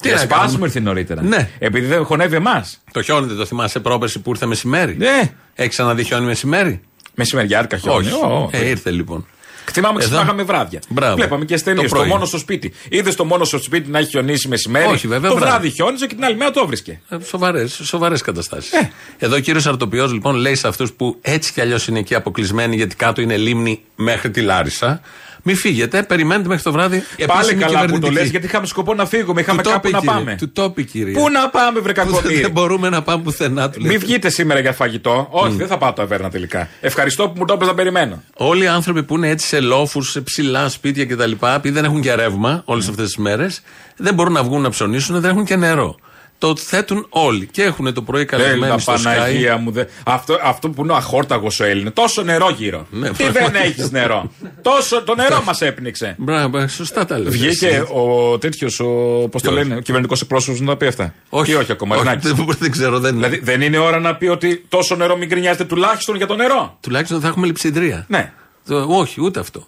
[0.00, 1.22] Τι να να σπάσουμε κάνουμε; ήρθε νωρίτερα.
[1.22, 1.48] Ναι.
[1.58, 2.80] Επειδή δεν χωνεύει εμάς.
[2.92, 5.32] Το χιόνι δεν το θυμάσαι πρόπερση που ήρθε μεσημέρι; Ναι.
[5.54, 6.80] Έχεις ξαναδεί χιόνι μεσημέρι;
[7.14, 8.06] Μεσημεριάτικα χιόνι.
[8.06, 8.14] Όχι.
[8.24, 8.48] Ω, ω.
[8.52, 9.26] Ε, ήρθε λοιπόν.
[9.72, 10.08] Θυμάμαι Εδώ.
[10.08, 10.80] ξυπνάγαμε βράδια.
[10.88, 11.14] Μπράβο.
[11.14, 11.82] Βλέπαμε και Το ταινίε.
[11.88, 12.08] Το πρωί.
[12.08, 12.72] μόνο στο σπίτι.
[12.88, 15.50] Είδες το μόνο στο σπίτι να έχει χιονίσει μεσημέρι; Όχι, βέβαια, Το βράδυ.
[15.52, 17.00] βράδυ χιόνιζε και την άλλη μέρα το βρίσκε.
[17.24, 18.72] Σοβαρές σοβαρές καταστάσεις.
[18.72, 18.90] Ε.
[19.18, 22.76] Εδώ ο κύριος Αρτοπιό λοιπόν λέει σε αυτούς που έτσι κι αλλιώς είναι εκεί αποκλεισμένοι
[22.76, 25.00] γιατί κάτω είναι λίμνη μέχρι τη Λάρισα.
[25.42, 27.02] Μην φύγετε, περιμένετε μέχρι το βράδυ.
[27.26, 28.14] Πάλι επίσημη καλά που το κυβερνητική.
[28.14, 29.40] λες, γιατί είχαμε σκοπό να φύγουμε.
[29.40, 30.14] Είχαμε Του το κάπου είπε, να κύριε.
[30.18, 30.36] πάμε.
[30.40, 31.12] Του το είπε, κύριε.
[31.14, 33.80] Πού να πάμε, βρε Που δεν- κακομοίρη; Δεν μπορούμε να πάμε πουθενά του.
[33.80, 33.90] λέει.
[33.90, 35.28] Μην βγείτε σήμερα για φαγητό.
[35.30, 36.68] Όχι, δεν θα πάω το αβέρνα τελικά.
[36.80, 38.22] Ευχαριστώ που μου το έπαιζα να περιμένω.
[38.36, 42.00] Όλοι οι άνθρωποι που είναι έτσι σε λόφους, σε ψηλά σπίτια κτλ., επειδή δεν έχουν
[42.00, 43.62] και ρεύμα όλες αυτές τις μέρες,
[43.96, 45.96] δεν μπορούν να βγουν να ψωνίσουν, δεν έχουν και νερό.
[46.40, 49.02] Το θέτουν όλοι και έχουν το πρωί Έλα, καλεσμένοι στο Sky.
[49.02, 49.70] Παναγία μου.
[49.70, 49.84] Δε...
[50.04, 51.92] Αυτό, αυτό που είναι ο αχόρταγος ο Έλληνας.
[51.92, 52.86] Τόσο νερό γύρω.
[52.90, 53.64] Ναι, Τι δεν πραγματικά.
[53.64, 54.30] έχεις νερό.
[54.62, 56.14] Τόσο το νερό μας έπνιξε.
[56.18, 57.30] Μπράβο, σωστά τα λέω.
[57.30, 58.84] Βγήκε ο τέτοιος, ο.
[59.30, 61.14] Πώς το Ποιος; λένε, ο κυβερνητικός εκπρόσωπος να τα πει αυτά.
[61.28, 61.94] Όχι, Ή όχι ακόμα.
[61.96, 62.32] όχι, Ρινάκης.
[62.32, 63.26] δεν, δεν ξέρω, δεν είναι.
[63.28, 66.76] Δηλαδή δεν είναι ώρα να πει ότι τόσο νερό μην γκρινιάζετε τουλάχιστον για το νερό.
[66.80, 68.04] Τουλάχιστον θα έχουμε λειψιδρία.
[68.08, 68.32] Ναι.
[68.68, 69.66] Το- όχι, ούτε αυτό.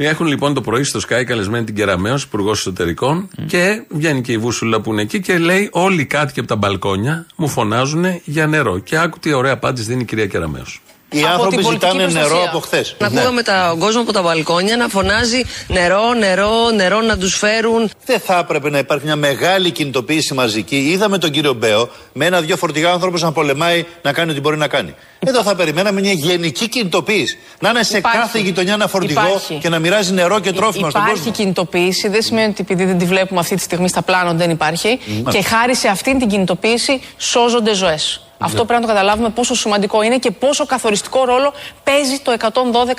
[0.00, 4.38] Έχουν λοιπόν το πρωί στο Sky καλεσμένη την Κεραμέο, υπουργός εσωτερικών, και βγαίνει και η
[4.38, 8.46] Βούσουλα που είναι εκεί και λέει: Όλοι οι κάτοικοι από τα μπαλκόνια μου φωνάζουν για
[8.46, 8.78] νερό.
[8.78, 10.64] Και άκου τι ωραία απάντηση δίνει η κυρία Κεραμέο.
[11.10, 12.48] Οι Από άνθρωποι την πολιτική ζητάνε νερό προστασία.
[12.48, 12.94] από χθες.
[12.98, 17.90] Να ακούγαμε τον κόσμο από τα μπαλκόνια να φωνάζει νερό, νερό, νερό να τους φέρουν.
[18.04, 20.76] Δεν θα έπρεπε να υπάρχει μια μεγάλη κινητοποίηση μαζική.
[20.76, 24.68] Είδαμε τον κύριο Μπέο με ένα-δυο φορτηγά άνθρωπος να πολεμάει να κάνει ό,τι μπορεί να
[24.68, 24.94] κάνει.
[25.18, 27.38] Εδώ θα περιμέναμε μια γενική κινητοποίηση.
[27.60, 28.18] Να είναι σε Υπάρχει.
[28.18, 29.54] κάθε γειτονιά ένα φορτηγό Υπάρχει.
[29.54, 31.32] και να μοιράζει νερό και τρόφιμα στον Υπάρχει κόσμο.
[31.32, 34.98] κινητοποίηση, δεν σημαίνει ότι επειδή δεν τη βλέπουμε αυτή τη στιγμή στα πλάνο δεν υπάρχει.
[35.30, 38.22] Και χάρη σε αυτήν την κινητοποίηση σώζονται ζωές.
[38.38, 41.52] Αυτό πρέπει να το καταλάβουμε πόσο σημαντικό είναι και πόσο καθοριστικό ρόλο
[41.84, 42.46] παίζει το 112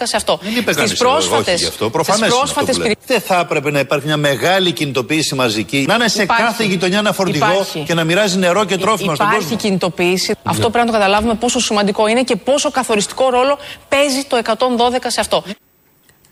[0.03, 0.39] σε αυτό.
[0.41, 1.73] Δεν είπε κανείς Στις εγώ, πρόσφατες, όχι γι' αυτό.
[1.83, 2.97] στις Προφανές είναι αυτό πρόσφατες που λέει.
[3.05, 5.85] Δεν θα έπρεπε να υπάρχει μια μεγάλη κινητοποίηση μαζική.
[5.87, 6.43] Να είναι σε Υπάρχει.
[6.43, 7.83] κάθε γειτονιά ένα φορτηγό Υπάρχει.
[7.83, 9.57] και να μοιράζει νερό και τρόφιμα στον Υπάρχει κόσμο.
[9.57, 10.35] κινητοποίηση.
[10.43, 13.57] Αυτό πρέπει να το καταλάβουμε πόσο σημαντικό είναι και πόσο καθοριστικό ρόλο
[13.89, 15.43] παίζει το 112 σε αυτό.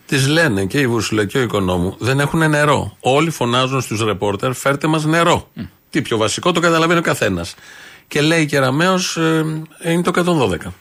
[0.06, 2.98] Τη λένε και η Βούσουλα και ο Οικονόμου δεν έχουν νερό.
[3.00, 5.48] Όλοι φωνάζουν στους ρεπόρτερ: Φέρτε μας νερό.
[5.89, 7.56] Τι πιο βασικό το καταλαβαίνει ο καθένας.
[8.08, 9.00] Και λέει η Κεραμέο:
[9.82, 10.72] ε, Είναι το 112.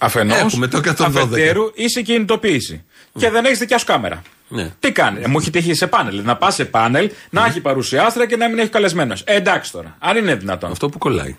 [0.00, 0.94] Αφενός, Έχουμε το 112.
[0.98, 2.84] αφετέρου είσαι κινητοποίηση.
[3.18, 4.22] Και δεν έχεις δικιά σου κάμερα.
[4.48, 4.72] Ναι.
[4.80, 6.22] Τι κάνει, ε, μου έχει τύχει σε πάνελ.
[6.24, 9.14] Να πας σε πάνελ, να έχει παρουσιάστρα και να μην έχει καλεσμένο.
[9.24, 10.70] Ε, εντάξει τώρα, αν είναι δυνατόν.
[10.70, 11.36] Αυτό που κολλάει.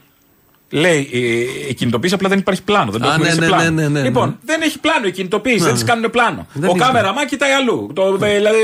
[0.69, 2.91] Λέει η, η κινητοποίηση απλά δεν υπάρχει πλάνο.
[2.91, 3.63] Δεν το Α, έχουμε ναι, σε ναι, πλάνο.
[3.63, 4.35] ναι, ναι, ναι, λοιπόν, ναι.
[4.45, 5.89] δεν έχει πλάνο η κινητοποίηση, Ναι, δεν τι ναι.
[5.89, 6.47] κάνουν πλάνο.
[6.53, 7.91] Δεν ο έχει κάμεραμά κοιτάει αλλού.
[7.95, 8.57] Το, δηλαδή,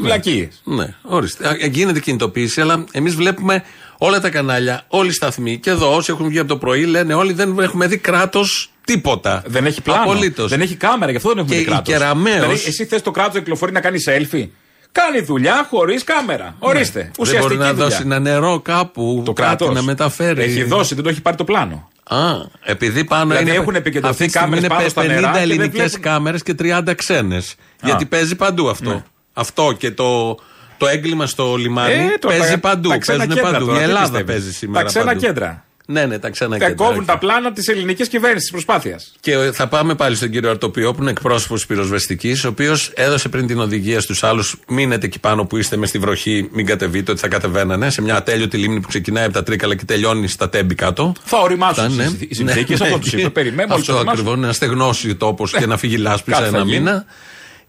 [0.00, 0.60] βλακίες.
[0.64, 1.48] Ναι, ορίστε.
[1.48, 3.64] Α, Γίνεται κινητοποίηση, αλλά εμείς βλέπουμε
[4.04, 7.14] όλα τα κανάλια, όλοι οι σταθμοί και εδώ όσοι έχουν βγει από το πρωί λένε
[7.14, 9.42] όλοι δεν έχουμε δει κράτος τίποτα.
[9.46, 10.02] Δεν έχει πλάνο.
[10.02, 10.50] Απολύτως.
[10.50, 11.94] Δεν έχει κάμερα, γι' αυτό δεν έχουμε Και δει κράτος.
[11.94, 14.48] η Κεραμέως- Δηλαδή, εσύ θες το κράτος να κυκλοφορεί να κάνει selfie.
[14.92, 16.54] Κάνει δουλειά χωρίς κάμερα.
[16.58, 17.00] Ορίστε.
[17.00, 17.88] Δεν Ουσιαστική μπορεί να δουλειά.
[17.88, 20.42] δώσει ένα νερό κάπου, Το κάτι κράτος να μεταφέρει.
[20.42, 21.88] Έχει δώσει, δεν το έχει πάρει το πλάνο.
[22.08, 22.18] Α,
[22.64, 23.58] επειδή πάνω Δηλαδή είναι.
[23.58, 26.00] έχουν επικεντρωθεί αυτή τη στιγμή κάμερες είναι πάνω στα νερά 50 και δεν ελληνικές βλέπουν-
[26.00, 27.54] κάμερες και 30 ξένες.
[27.82, 28.90] Γιατί παίζει παντού αυτό.
[28.90, 29.02] Ναι.
[29.32, 30.36] Αυτό και το,
[30.78, 32.88] το έγκλημα στο λιμάνι Ε, τώρα παίζει τα- παντού.
[32.88, 33.64] τα ξένα Παίζουν κέντρα παντού.
[33.66, 34.82] τώρα, Η τι Ελλάδα πιστεύεις; παίζει σήμερα.
[34.84, 35.20] Τα ξένα παντού.
[35.20, 35.64] κέντρα.
[35.86, 36.74] Ναι, ναι, τα ξένα Θα κέντρα.
[36.74, 37.06] κόβουν όχι.
[37.06, 39.12] τα πλάνα της ελληνικής κυβέρνησης τη προσπάθειας.
[39.20, 43.28] Και θα πάμε πάλι στον κύριο Αρτοπιό, που είναι εκπρόσωπος της πυροσβεστικής, ο οποίος έδωσε
[43.28, 47.10] πριν την οδηγία στους άλλους: Μείνετε εκεί πάνω που είστε με στη βροχή, μην κατεβείτε,
[47.10, 47.90] ότι θα κατεβαίνανε.
[47.90, 51.12] Σε μια ατέλειωτη λίμνη που ξεκινάει από τα Τρίκαλα και τελειώνει στα τέμπη κάτω.
[51.24, 52.04] Θα οριμάσουν Αυτά, ναι.
[52.04, 53.10] οι- οι συνθήκες, Ναι, αυτό ναι.
[53.10, 53.28] του είπε.
[53.30, 56.56] Περιμένουμε όλοι Αυτό ακριβώς, να στεγνώσει ο τόπος και να φύγει λάσπη σε Κάτι θα
[56.56, 56.78] ένα γίνει.
[56.78, 57.04] μήνα.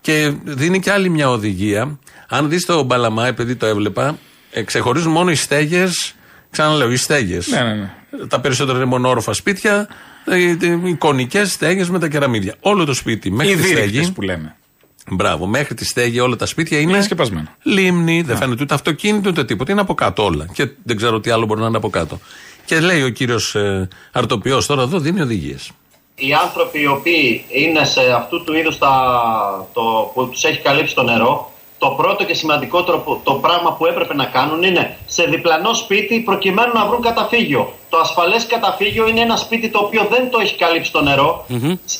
[0.05, 1.99] Και δίνει και άλλη μια οδηγία.
[2.27, 4.17] Αν δεις το Μπαλαμά, επειδή το έβλεπα,
[4.51, 6.15] ε, ξεχωρίζουν μόνο οι στέγες.
[6.49, 7.47] Ξαναλέω, οι στέγες.
[7.47, 7.93] Ναι, ναι, ναι.
[8.27, 9.87] Τα περισσότερα είναι μονόροφα σπίτια,
[10.25, 12.55] ε, εικονικές στέγες με τα κεραμίδια.
[12.59, 14.11] Όλο το σπίτι μέχρι Οι τη δίρυκτες στέγη.
[14.11, 14.55] που λέμε.
[15.11, 16.91] Μπράβο, μέχρι τη στέγη όλα τα σπίτια είναι.
[16.91, 17.55] Είναι σκεπασμένα.
[17.63, 19.71] Λίμνη, δεν φαίνεται ούτε αυτοκίνητο ούτε τίποτα.
[19.71, 20.47] Είναι από κάτω όλα.
[20.53, 22.19] Και δεν ξέρω τι άλλο μπορεί να είναι από κάτω.
[22.65, 25.71] Και λέει ο κύριος ε, Αρτοπιό τώρα εδώ δίνει οδηγίες.
[26.17, 28.93] Οι άνθρωποι οι οποίοι είναι σε αυτού του είδους τα,
[29.73, 33.85] το, που τους έχει καλύψει το νερό, το πρώτο και σημαντικότερο που- το πράγμα που
[33.85, 37.73] έπρεπε να κάνουν είναι σε διπλανό σπίτι προκειμένου να βρουν καταφύγιο.
[37.89, 41.45] Το ασφαλές καταφύγιο είναι ένα σπίτι το οποίο δεν το έχει καλύψει το νερό.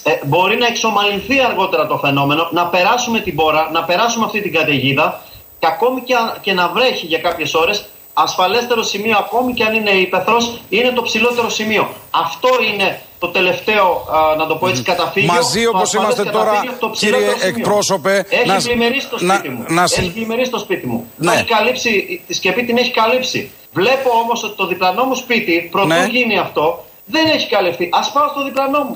[0.04, 4.54] Ε, μπορεί να εξομαλυνθεί αργότερα το φαινόμενο, να περάσουμε την πόρα, να περάσουμε αυτή την
[4.54, 5.22] καταιγίδα
[5.60, 7.86] και ακόμη και, αν- και να βρέχει για κάποιες ώρες,
[8.18, 11.90] ασφαλέστερο σημείο ακόμη και αν είναι υπεθρός, είναι το ψηλότερο σημείο.
[12.12, 15.34] Αυτό είναι το τελευταίο, α, να το πω έτσι, καταφύγιο.
[15.34, 17.58] Μαζί το όπως ασφαλές είμαστε τώρα, καταφύγιο, το ψηλότερο κύριε σημείο.
[17.58, 19.66] εκπρόσωπε, Έχει να- πλημμυρίσει το να- σπίτι μου.
[19.70, 21.12] να συ- Έχει πλημμυρίσει το σπίτι μου.
[21.18, 21.26] Ναι.
[21.32, 23.52] Το έχει καλύψει, τη σκεπή την έχει καλύψει.
[23.74, 26.08] Βλέπω όμως ότι το διπλανό μου σπίτι, πρωτού Ναι.
[26.12, 27.90] γίνει αυτό, δεν έχει καλυφθεί.
[27.92, 28.96] Ας πάω στο διπλανό μου.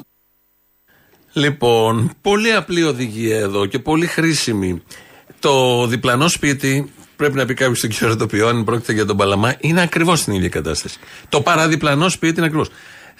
[1.33, 4.83] Λοιπόν, πολύ απλή οδηγία εδώ και πολύ χρήσιμη.
[5.39, 9.55] Το διπλανό σπίτι, πρέπει να πει κάποιος στον κύριο Ρετοπιό, αν πρόκειται για τον Παλαμά,
[9.59, 10.97] είναι ακριβώς στην ίδια κατάσταση.
[11.29, 12.69] Το παραδιπλανό σπίτι είναι ακριβώς.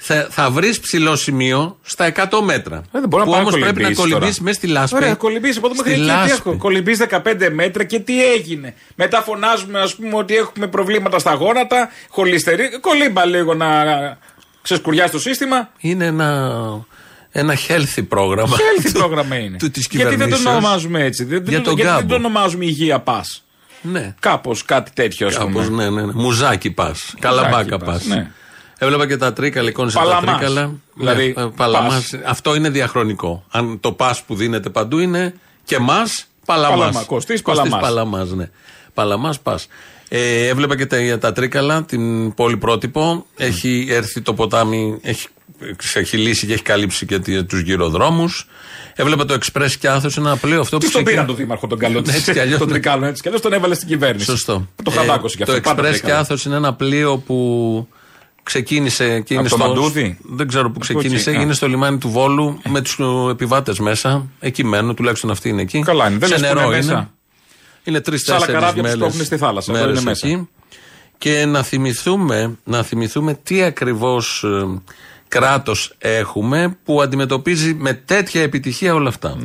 [0.01, 2.77] Θα, θα βρεις ψηλό σημείο στα 100 μέτρα.
[2.77, 4.43] Ε, δεν μπορεί που να πάει όμως να πρέπει να κολυμπήσεις κολυμπήσεις τώρα.
[4.49, 4.95] μέσα στη λάσπη.
[4.95, 6.11] Ωραία, κολυμπήσεις από εδώ Στη μέχρι εκεί.
[6.11, 6.31] Τι λάσπη.
[6.49, 8.73] έχω, κολυμπήσεις 15 μέτρα και τι έγινε.
[8.95, 12.79] Μετά φωνάζουμε, ας πούμε, ότι έχουμε προβλήματα στα γόνατα, χολυστερή.
[12.81, 13.67] Κολύμπα λίγο να
[14.61, 15.69] ξεσκουριάσει το σύστημα.
[15.79, 16.51] Είναι ένα,
[17.31, 18.55] ένα healthy πρόγραμμα.
[18.57, 19.57] Healthy πρόγραμμα είναι.
[19.57, 20.55] του- της γιατί δεν το κυβερνήσεως.
[20.55, 21.23] ονομάζουμε έτσι.
[21.23, 22.07] Δεν, Για δεν, τον γιατί δεν κάμπο.
[22.09, 23.43] το ονομάζουμε υγεία πας.
[23.81, 24.15] Ναι.
[24.19, 25.51] Κάπως κάτι τέτοιο, ας πούμε.
[25.51, 26.11] Κάπως, ναι, ναι, ναι.
[26.15, 27.13] Μουζάκι πας.
[27.19, 27.87] Καλαμπάκα πας.
[27.87, 28.31] πας, ναι.
[28.77, 30.37] Έβλεπα και τα τρίκα εικόνες τα Παλαμάς.
[30.37, 30.71] τρίκαλα.
[30.93, 31.93] Δηλαδή, Ναι, ε, παλαμάς.
[31.93, 32.21] πας.
[32.25, 33.43] Αυτό είναι διαχρονικό.
[33.51, 36.77] Αν το πας που δίνεται παντού είναι και μας παλαμάς.
[36.77, 37.81] Παλαμά, Κωστής Παλαμάς.
[37.81, 38.49] Παλαμάς, ναι.
[38.93, 39.67] Παλαμάς πας.
[40.09, 43.25] Ε, έβλεπα και τα, τα τρίκαλα, την πόλη πρότυπο.
[43.37, 45.27] Έχει έρθει το ποτάμι, έχει
[45.75, 48.47] ξεχυλήσει και έχει καλύψει και τους γυροδρόμους.
[48.95, 51.67] Έβλεπα το Express και Άθος, ένα πλοίο αυτό Τι που τον ξεκινά- πήραν τον Δήμαρχο
[51.67, 52.11] τον καλό τη.
[52.15, 52.73] Έτσι κι αλλιώς, Τον ναι.
[52.73, 54.25] Τρικάλων έτσι κι αλλιώς τον έβαλε στην κυβέρνηση.
[54.25, 54.67] Σωστό.
[54.83, 55.55] Το χαντάκωσε κι Ε, αυτό.
[55.55, 56.19] Το πάντα Express το και έκανε.
[56.21, 57.87] Άθος είναι ένα πλοίο που
[58.43, 59.67] ξεκίνησε και είναι Από το στο.
[59.67, 61.29] Μαντούδι; Δεν ξέρω που ξεκίνησε.
[61.29, 61.41] εκεί, α.
[61.41, 62.99] είναι στο λιμάνι του Βόλου με τους
[63.31, 64.25] επιβάτες μέσα.
[64.39, 65.79] Εκεί μένουν, τουλάχιστον αυτοί είναι εκεί.
[65.81, 66.17] Καλά είναι.
[66.17, 66.85] Δεν Σε λες που νερό είναι είναι.
[66.85, 67.13] μέσα.
[67.83, 68.93] Είναι Σ' άλλα τρει-τέσσερι καράβια που μέρες.
[68.97, 69.73] σπρώχνουν στη θάλασσα.
[69.77, 70.27] Εδώ είναι μέσα.
[70.27, 70.47] εκεί.
[71.17, 74.45] Και να θυμηθούμε, να θυμηθούμε τι ακριβώς
[75.29, 79.37] κράτος έχουμε που αντιμετωπίζει με τέτοια επιτυχία όλα αυτά.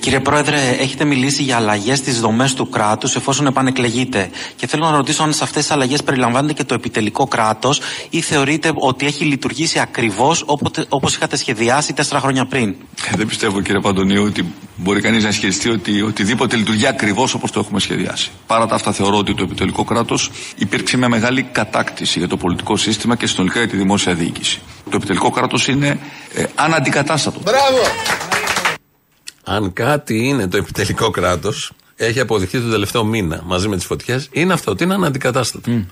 [0.00, 4.30] Κύριε Πρόεδρε, έχετε μιλήσει για αλλαγές στις δομές του κράτους εφόσον επανεκλεγείτε.
[4.56, 7.80] Και θέλω να ρωτήσω αν σε αυτές τις αλλαγές περιλαμβάνεται και το επιτελικό κράτος
[8.10, 10.44] ή θεωρείτε ότι έχει λειτουργήσει ακριβώς
[10.88, 12.74] όπως είχατε σχεδιάσει τέσσερα χρόνια πριν.
[13.12, 17.50] Ε, Δεν πιστεύω κύριε Παντονίου ότι μπορεί κανείς να ισχυριστεί ότι οτιδήποτε λειτουργεί ακριβώς όπως
[17.50, 18.30] το έχουμε σχεδιάσει.
[18.46, 22.76] Παρά τα αυτά, θεωρώ ότι το επιτελικό κράτος υπήρξε μια μεγάλη κατάκτηση για το πολιτικό
[22.76, 24.60] σύστημα και συνολικά για τη δημόσια διοίκηση.
[24.90, 25.98] Το επιτελικό κράτος είναι
[26.34, 27.40] ε, αναντικατάστατο.
[29.48, 34.28] Αν κάτι είναι το επιτελικό κράτος, έχει αποδειχθεί τον τελευταίο μήνα μαζί με τις φωτιές,
[34.32, 35.84] είναι αυτό ότι είναι αναντικατάστατο.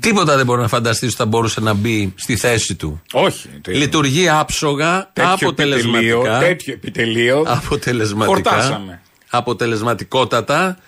[0.00, 3.02] Τίποτα δεν μπορεί να φανταστείς ότι θα μπορούσε να μπει στη θέση του.
[3.12, 3.48] Όχι.
[3.66, 6.00] Λειτουργεί άψογα, Τέτοιο αποτελεσματικά.
[6.08, 7.44] επιτελείο, τέτοιο επιτελείο.
[7.46, 8.50] Αποτελεσματικά.
[8.50, 9.00] Χορτάσαμε.
[9.30, 10.78] Αποτελεσματικότατα.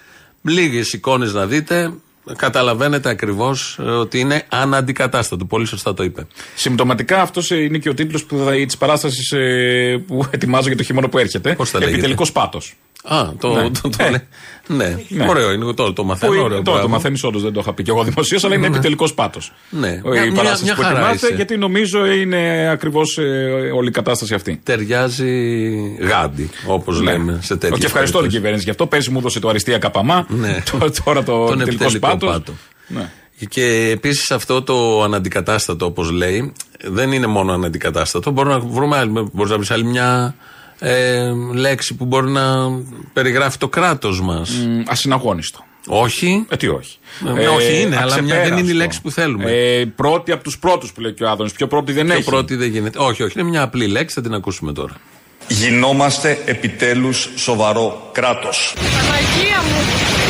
[0.43, 1.93] Λίγες εικόνες να δείτε.
[2.37, 5.45] Καταλαβαίνετε ακριβώς ότι είναι αναντικατάστατο.
[5.45, 6.27] Πολύ σωστά το είπε.
[6.55, 8.27] Συμπτωματικά αυτός είναι και ο τίτλος
[8.67, 9.35] της παράστασης
[10.07, 11.55] που ετοιμάζω για το χειμώνα που έρχεται.
[11.55, 12.75] Πώς θα λέγεται; Επιτελικός πάτος.
[13.05, 13.71] Α, το, Ναι.
[13.71, 14.11] το, το, Ε.
[14.11, 14.23] λέ-
[14.67, 14.99] ναι.
[15.09, 15.27] Ναι.
[15.29, 15.73] ωραίο είναι.
[15.73, 16.33] Το, το μαθαίνω.
[16.33, 16.89] Που ωραίο, είναι, τώρα το μπράβο.
[16.89, 18.75] μαθαίνεις όντως, δεν το είχα πει και εγώ δημοσίως, αλλά είναι Ναι.
[18.77, 19.53] επιτελικός πάτος.
[19.71, 19.89] Ναι.
[19.89, 21.35] Η Μια- μια- παράσταση μια που χαρά ετοιμάζεται, είσαι.
[21.35, 23.19] γιατί νομίζω είναι ακριβώς
[23.75, 24.61] όλη η κατάσταση αυτή.
[24.63, 25.63] Ταιριάζει
[26.01, 27.13] γάντι, όπως Ναι.
[27.13, 28.87] λέμε σε τέτοιες Και ευχαριστώ την κυβέρνηση γι' αυτό.
[28.87, 30.27] Πέρσι μου έδωσε το αριστεία καπαμά.
[30.29, 30.59] Ναι.
[30.73, 32.31] Τώρα- Τώρα το Τον επιτελικός επιτελικό πάτος.
[32.33, 32.53] πάτο.
[33.49, 36.53] Και επίσης αυτό το αναντικατάστατο, όπως λέει,
[36.85, 38.31] δεν είναι μόνο αναντικατάστατο.
[38.31, 40.35] Μπορούμε να βρούμε άλλη, μπορείς να βρεις άλλη μια
[40.79, 42.43] ε, λέξη που μπορεί να
[43.13, 44.51] περιγράφει το κράτος μας.
[44.87, 45.63] Ασυναγώνιστο.
[45.87, 46.47] Όχι.
[46.49, 46.97] Ε, τι όχι.
[47.39, 48.75] Ε, όχι είναι, αλλά μια, δεν είναι η αξεπέραστο.
[48.77, 49.51] λέξη που θέλουμε.
[49.51, 51.53] Ε, πρώτη από τους πρώτους που λέει και ο Άδωνης.
[51.53, 52.25] Πιο πρώτη δεν Πιο έχει.
[52.25, 52.99] πρώτη δεν γίνεται.
[52.99, 54.95] Όχι, όχι, είναι μια απλή λέξη, θα την ακούσουμε τώρα.
[55.49, 58.75] Γινόμαστε επιτέλους σοβαρό κράτος.
[58.77, 59.79] Παναγία μου,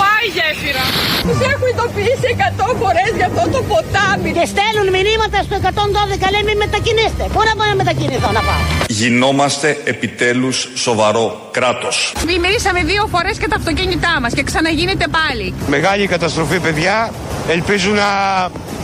[0.02, 0.84] πάει γέφυρα.
[1.26, 4.30] Τους έχω ειδοποιήσει 100 φορές για αυτό το ποτάμι.
[4.36, 7.22] Και στέλνουν μηνύματα στο 112 λένε μην μετακινήστε.
[7.34, 8.62] Πού να πάω να μετακινηθώ να πάω.
[8.98, 12.12] Γινόμαστε επιτέλους σοβαρό κράτος.
[12.26, 15.54] Πλημμυρίσαμε δύο φορές και τα αυτοκίνητά μας και ξαναγίνεται πάλι.
[15.68, 17.12] Μεγάλη καταστροφή, παιδιά.
[17.48, 18.08] Ελπίζω να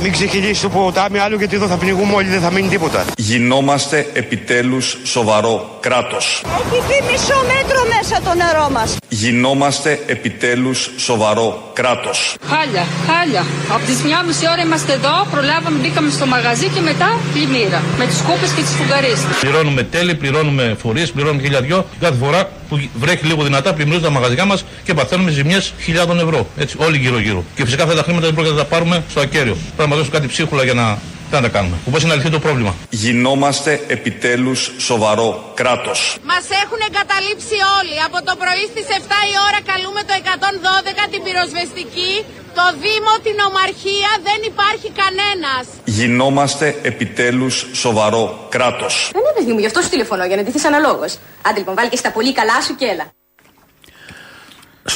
[0.03, 3.05] μην ξεχυλήσει το ποτάμι άλλο γιατί εδώ θα πνιγούμε όλοι, δεν θα μείνει τίποτα.
[3.17, 6.43] Γινόμαστε επιτέλους σοβαρό κράτος.
[6.45, 8.97] Έχει μπει μισό μέτρο μέσα το νερό μας.
[9.09, 12.35] Γινόμαστε επιτέλους σοβαρό κράτος.
[12.47, 13.45] Χάλια, χάλια.
[13.75, 17.83] Από τις μια μισή ώρα είμαστε εδώ, προλάβαμε, μπήκαμε στο μαγαζί και μετά πλημμύρα.
[17.99, 19.19] Με τις κούπες και τις φουγγαρίες.
[19.41, 21.87] Πληρώνουμε τέλη, πληρώνουμε φορείε, πληρώνουμε χίλια δυο.
[22.01, 26.47] Κάθε φορά που βρέχει λίγο δυνατά, πλημμυρίζουν τα μαγαζιά μας και παθαίνουμε ζημιές χιλιάδων ευρώ.
[26.57, 27.45] Έτσι, όλοι γύρω-γύρω.
[27.55, 29.55] Και φυσικά αυτά τα χρήματα δεν πρόκειται να τα πάρουμε στο ακέραιο.
[29.55, 30.99] Πρέπει να μας δώσουν κάτι ψίχουλα για να
[31.35, 31.77] Τι να τα κάνουμε.
[31.91, 32.73] Πώς είναι να λυθεί το πρόβλημα.
[32.91, 35.29] Γινόμαστε επιτέλους σοβαρό
[35.61, 35.99] κράτος.
[36.33, 37.97] Μας έχουν εγκαταλείψει όλοι.
[38.07, 42.13] Από το πρωί στις 7 η ώρα καλούμε το 112 την πυροσβεστική.
[42.59, 45.65] Το Δήμο, την Ομαρχία, δεν υπάρχει κανένας.
[45.99, 48.95] Γινόμαστε επιτέλους σοβαρό κράτος.
[49.13, 51.13] Δεν είναι παιδί μου, γι' αυτό σου τηλεφωνώ, για να ντυθείς αναλόγως.
[51.47, 53.07] Άντε λοιπόν, βάλει και στα πολύ καλά σου και έλα.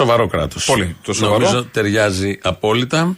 [0.01, 0.65] Σοβαρό κράτος.
[0.65, 0.97] Πολύ.
[1.03, 1.39] Το σοβαρό.
[1.39, 3.17] Νομίζω ταιριάζει απόλυτα.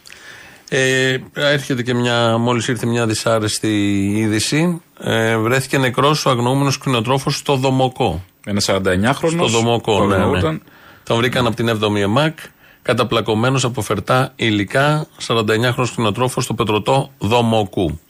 [0.73, 3.69] Ε, έρχεται και μια, μόλις ήρθε μια δυσάρεστη
[4.17, 4.81] είδηση.
[5.01, 8.25] Ε, βρέθηκε νεκρός ο αγνοούμενος κτηνοτρόφος στο Δομοκό.
[8.45, 9.31] Ένας 49χρονο.
[9.31, 10.59] Στο Δομοκό, ναι, ναι.
[11.03, 12.39] Τον βρήκαν από την 7η ΕΜΑΚ,
[12.83, 18.01] καταπλακωμένος από φερτά υλικά, 49χρονος κτηνοτρόφος στο πετρωτό Δομοκού.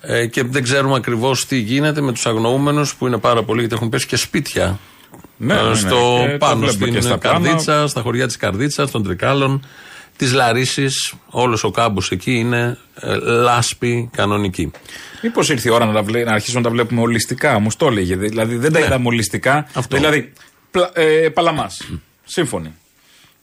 [0.00, 3.74] Ε, και δεν ξέρουμε ακριβώς τι γίνεται με τους αγνοούμενους που είναι πάρα πολλοί γιατί
[3.74, 4.78] έχουν πέσει και σπίτια
[5.36, 5.74] Ναι, ε, ναι, ναι.
[5.74, 7.40] στο Και το πάνω βλέπουμε στην και στα πλάνα.
[7.40, 9.66] Καρδίτσα, στα χωριά της Καρδίτσας, των Τρικάλων,
[10.16, 14.70] της Λαρίσης, όλος ο κάμπος εκεί είναι ε, λάσπη κανονική.
[15.22, 17.86] Μήπως ήρθε η ώρα να, τα βλέ- να αρχίσουμε να τα βλέπουμε ολιστικά, μου το
[17.86, 18.16] έλεγε.
[18.16, 18.84] Δηλαδή δεν τα Ναι.
[18.86, 19.66] είδαμε ολιστικά.
[19.74, 19.96] Αυτό.
[19.96, 20.32] Δηλαδή,
[20.70, 21.80] πλα, ε, Παλαμάς.
[22.24, 22.74] Σύμφωνοι.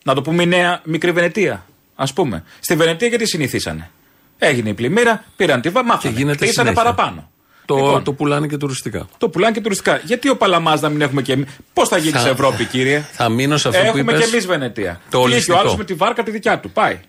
[0.03, 1.65] Να το πούμε η νέα μικρή Βενετία.
[1.95, 2.43] Α πούμε.
[2.59, 3.89] Στη Βενετία γιατί συνηθίσανε;
[4.37, 6.13] Έγινε η πλημμύρα, πήραν τη βα, μάθανε.
[6.13, 6.93] Και γίνεται Ήσανε συνέχεια.
[6.93, 7.31] παραπάνω.
[7.65, 8.03] Το, Λοιπόν.
[8.03, 9.07] το πουλάνε και τουριστικά.
[9.17, 10.01] Το πουλάνε και τουριστικά.
[10.03, 11.45] Γιατί ο Παλαμάς να μην έχουμε και εμεί.
[11.73, 14.19] Πώς θα γίνει Θα- σε Ευρώπη, κύριε; Θα μείνω σε αυτό που Έχουμε είπες.
[14.19, 15.01] και εμείς Βενετία.
[15.09, 15.57] Το Βγήκε ολιστικό.
[15.57, 16.69] ο άλλος με τη βάρκα τη δικιά του.
[16.71, 16.99] Πάει.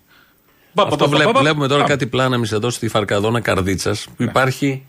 [0.73, 1.87] Μπα, μπα, Αυτό μπα, μπα, βλέπ- μπα, βλέπουμε τώρα μπα.
[1.87, 4.85] κάτι πλάνα εμείς εδώ στη Φαρκαδόνα Καρδίτσας που υπάρχει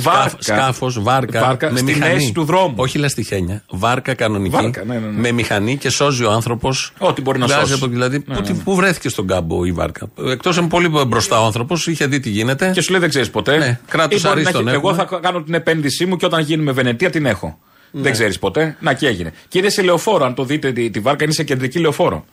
[0.00, 0.36] Βάρκα.
[0.38, 2.14] σκάφος, βάρκα, Βάρκα με στη μηχανή.
[2.14, 2.74] μέση του δρόμου.
[2.76, 3.62] Όχι λαστιχένια.
[3.70, 4.54] Βάρκα κανονική.
[4.54, 5.20] Βάρκα, ναι, ναι, ναι.
[5.20, 6.92] Με μηχανή και σώζει ο άνθρωπος.
[6.98, 7.72] Ό,τι μπορεί να Βγάζει σώσει.
[7.74, 8.54] από- δηλαδή, Ναι, πού, ναι.
[8.54, 10.08] πού βρέθηκε στον κάμπο η βάρκα.
[10.26, 12.70] Εκτός είναι πολύ μπροστά ο άνθρωπος, είχε δει τι γίνεται.
[12.74, 13.56] Και σου λέει δεν ξέρεις ποτέ.
[13.58, 15.06] Ναι, κράτος Ή μπορεί να αρίστον έχει- Εγώ έχουμε.
[15.10, 17.58] θα κάνω την επένδυσή μου και όταν γίνουμε Βενετία την έχω.
[17.90, 18.76] Δεν ξέρεις ποτέ.
[18.80, 19.32] Να και έγινε.
[19.48, 20.24] Και είναι σε λεωφόρο.
[20.24, 22.24] Αν το δείτε τη, τη βάρκα είναι σε κεντρική λεωφόρο.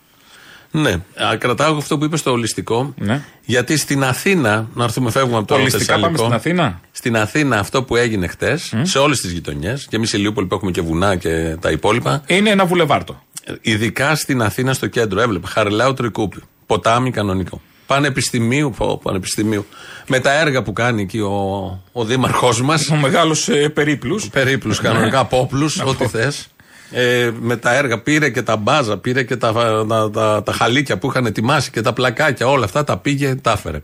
[0.71, 2.93] Ναι, Α, κρατάω αυτό που είπες στο ολιστικό.
[2.97, 3.21] Ναι.
[3.45, 6.23] Γιατί στην Αθήνα, να έρθουμε φεύγουμε από το Ολιστικά πάμε Θεσσαλικό.
[6.23, 6.79] στην Αθήνα.
[6.91, 10.55] Στην Αθήνα αυτό που έγινε χτες, σε όλες τις γειτονιές, και εμείς σε Λιούπολη που
[10.55, 12.23] έχουμε και βουνά και τα υπόλοιπα.
[12.27, 13.23] Είναι ένα βουλεβάρτο.
[13.61, 16.37] Ειδικά στην Αθήνα στο κέντρο, έβλεπε Χαριλάου Τρικούπι.
[16.65, 17.61] Ποτάμι κανονικό.
[17.87, 19.65] Πανεπιστημίου, πω, πανεπιστημίου.
[20.07, 22.89] Με τα έργα που κάνει εκεί ο, ο δήμαρχός μας.
[22.89, 24.29] Ο μεγάλος ε, περίπλους.
[24.29, 26.47] Περίπλους κανονικά, από όπλου, ό,τι θες.
[26.97, 29.53] Ε, με τα έργα πήρε και τα μπάζα, πήρε και τα,
[29.87, 33.51] τα, τα, τα χαλίκια που είχαν ετοιμάσει και τα πλακάκια, όλα αυτά τα πήγε, τα
[33.51, 33.81] έφερε.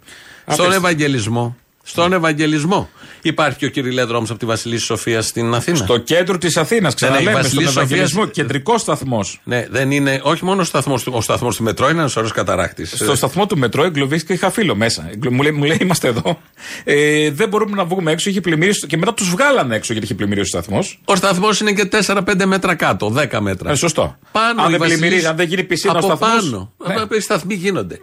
[0.47, 1.56] Στον Ευαγγελισμό.
[1.91, 2.89] Στον Ευαγγελισμό.
[3.21, 5.77] Υπάρχει και ο Κυριλέ Δρόμο από τη Βασιλή Σοφίας στην Αθήνα.
[5.77, 8.19] Στο κέντρο της Αθήνας, Ναι, ξαναλέμε, η στον Βασιλής Ευαγγελισμό.
[8.19, 9.39] Σοφίας- Κεντρικός σταθμός.
[9.43, 12.91] Ναι, δεν είναι, όχι μόνο ο σταθμός ο σταθμός του μετρό, είναι ένας ωραίος καταράκτης.
[12.95, 15.10] Στο σταθμό του μετρό εγκλωβίστηκε είχα φίλο μέσα.
[15.12, 16.39] Εγκλω- Μου λέει, μου λέει είμαστε εδώ.
[16.84, 18.88] Ε, δεν μπορούμε να βγούμε έξω, είχε πλημμυρίσει.
[18.88, 20.99] Και μετά τους βγάλανε έξω γιατί είχε πλημμυρίσει ο σταθμός.
[21.06, 23.71] Ο σταθμός είναι και 4-5 μέτρα κάτω, 10 μέτρα.
[23.71, 24.17] Ε, σωστό.
[24.32, 26.71] Πάνω αν η δεν Βασιλής- πλημμυρίζει, αν δεν γίνει πισίνα ο από σταθμός, πάνω.
[27.10, 27.15] ναι.
[27.17, 27.99] Οι σταθμοί γίνονται.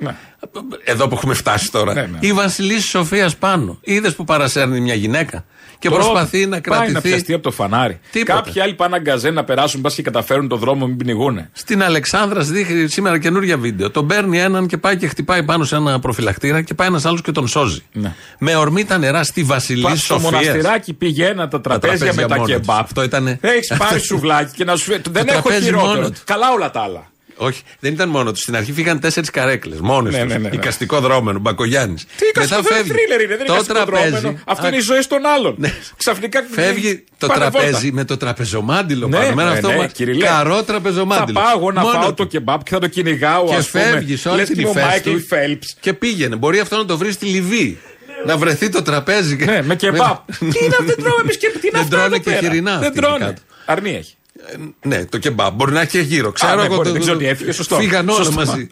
[0.85, 1.92] Εδώ που έχουμε φτάσει τώρα.
[1.94, 2.18] Ναι, ναι.
[2.20, 3.77] Η Βασιλή Σοφίας πάνω.
[3.80, 5.44] Είδες που παρασέρνει μια γυναίκα
[5.78, 7.08] και Τώρα προσπαθεί να Πάει να κρατηθεί.
[7.08, 8.00] πιαστεί από το φανάρι.
[8.12, 8.34] Τίποτα.
[8.42, 11.50] Κάποιοι άλλοι πάνε αγκαζέ να περάσουν, πας και καταφέρουν το δρόμο, μην πνιγούνε.
[11.52, 13.90] Στην Αλεξάνδρα δείχνει σήμερα καινούργια βίντεο.
[13.90, 17.22] Τον παίρνει έναν και πάει και χτυπάει πάνω σε ένα προφυλακτήρα και πάει ένας άλλος
[17.22, 17.82] και τον σώζει.
[17.92, 18.14] Ναι.
[18.38, 20.32] Με ορμή τα νερά στη Βασιλή Πας στο Σοφίας.
[20.32, 22.50] μοναστηράκι πήγαινα τα τραπέζια με τα μόνος τους.
[22.60, 22.80] κεμπάπ.
[22.80, 23.38] Αυτό ήταν.
[23.40, 25.02] Έχεις πάρει σουβλάκι και να σου φέρει.
[25.10, 26.10] Δεν έχω τραπέζι μόνος χειρότερο.
[26.10, 26.24] τους.
[26.24, 27.06] Καλά όλα τα άλλα.
[27.40, 28.40] Όχι, δεν ήταν μόνο τους.
[28.40, 29.81] Στην αρχή φύγαν τέσσερις καρέκλες.
[29.81, 30.29] Μόνοι Ναι, τους.
[30.29, 30.55] ναι, ναι, ναι.
[30.55, 32.05] Οικαστικό δρόμενο, Μπακογιάννης.
[32.16, 34.11] Τι εικαστικό δεν είναι θρίλερ είναι, δεν είναι το εικαστικό τραπέζι.
[34.11, 34.38] δρόμενο.
[34.44, 35.57] Αυτό Α, είναι η ζωή των άλλων.
[35.96, 37.59] Ξαφνικά Φεύγει το πάνε βόλτα.
[37.59, 39.29] τραπέζι με το τραπεζομάντιλο Ναι, πάνω.
[39.29, 40.24] Εμένα ναι, αυτό ναι, μα- Κυριλέ.
[40.24, 41.40] Καρό Θα τραπεζομάντιλο.
[41.40, 42.14] πάω εγώ να Μόνος φάω του.
[42.14, 43.46] το κεμπάπ και θα το κυνηγάω.
[43.48, 43.85] Και ας πούμε.
[43.85, 45.77] φεύγεις σε όλη Λες την και είμαι ο υφέστη Μάικλ του Φέλπς.
[45.81, 46.37] Και πήγαινε.
[46.37, 47.79] Μπορεί αυτό να το βρει στη Λιβύη.
[48.27, 49.37] Να βρεθεί το τραπέζι.
[49.37, 50.18] και- Ναι, με κεμπάπ.
[50.38, 52.38] Τι είναι αυτό, δεν τρώμε εμείς και τι είναι Δεν αυτά τρώνε εδώ και πέρα.
[52.40, 53.18] χοιρινά Δεν αυτοί τρώνε.
[53.24, 53.40] κάτω.
[53.64, 54.12] Αρνή έχει.
[54.85, 55.55] Ναι, το κεμπάπ.
[55.55, 56.33] Μπορεί να έχει και γύρω.
[56.33, 56.74] Ξέρω ναι, εγώ.
[56.74, 57.77] μπορεί, το- δεν ξέρω τι έφυγε, σωστό.
[57.77, 58.33] Φύγαν όλα Σωστό.
[58.44, 58.68] μαζί.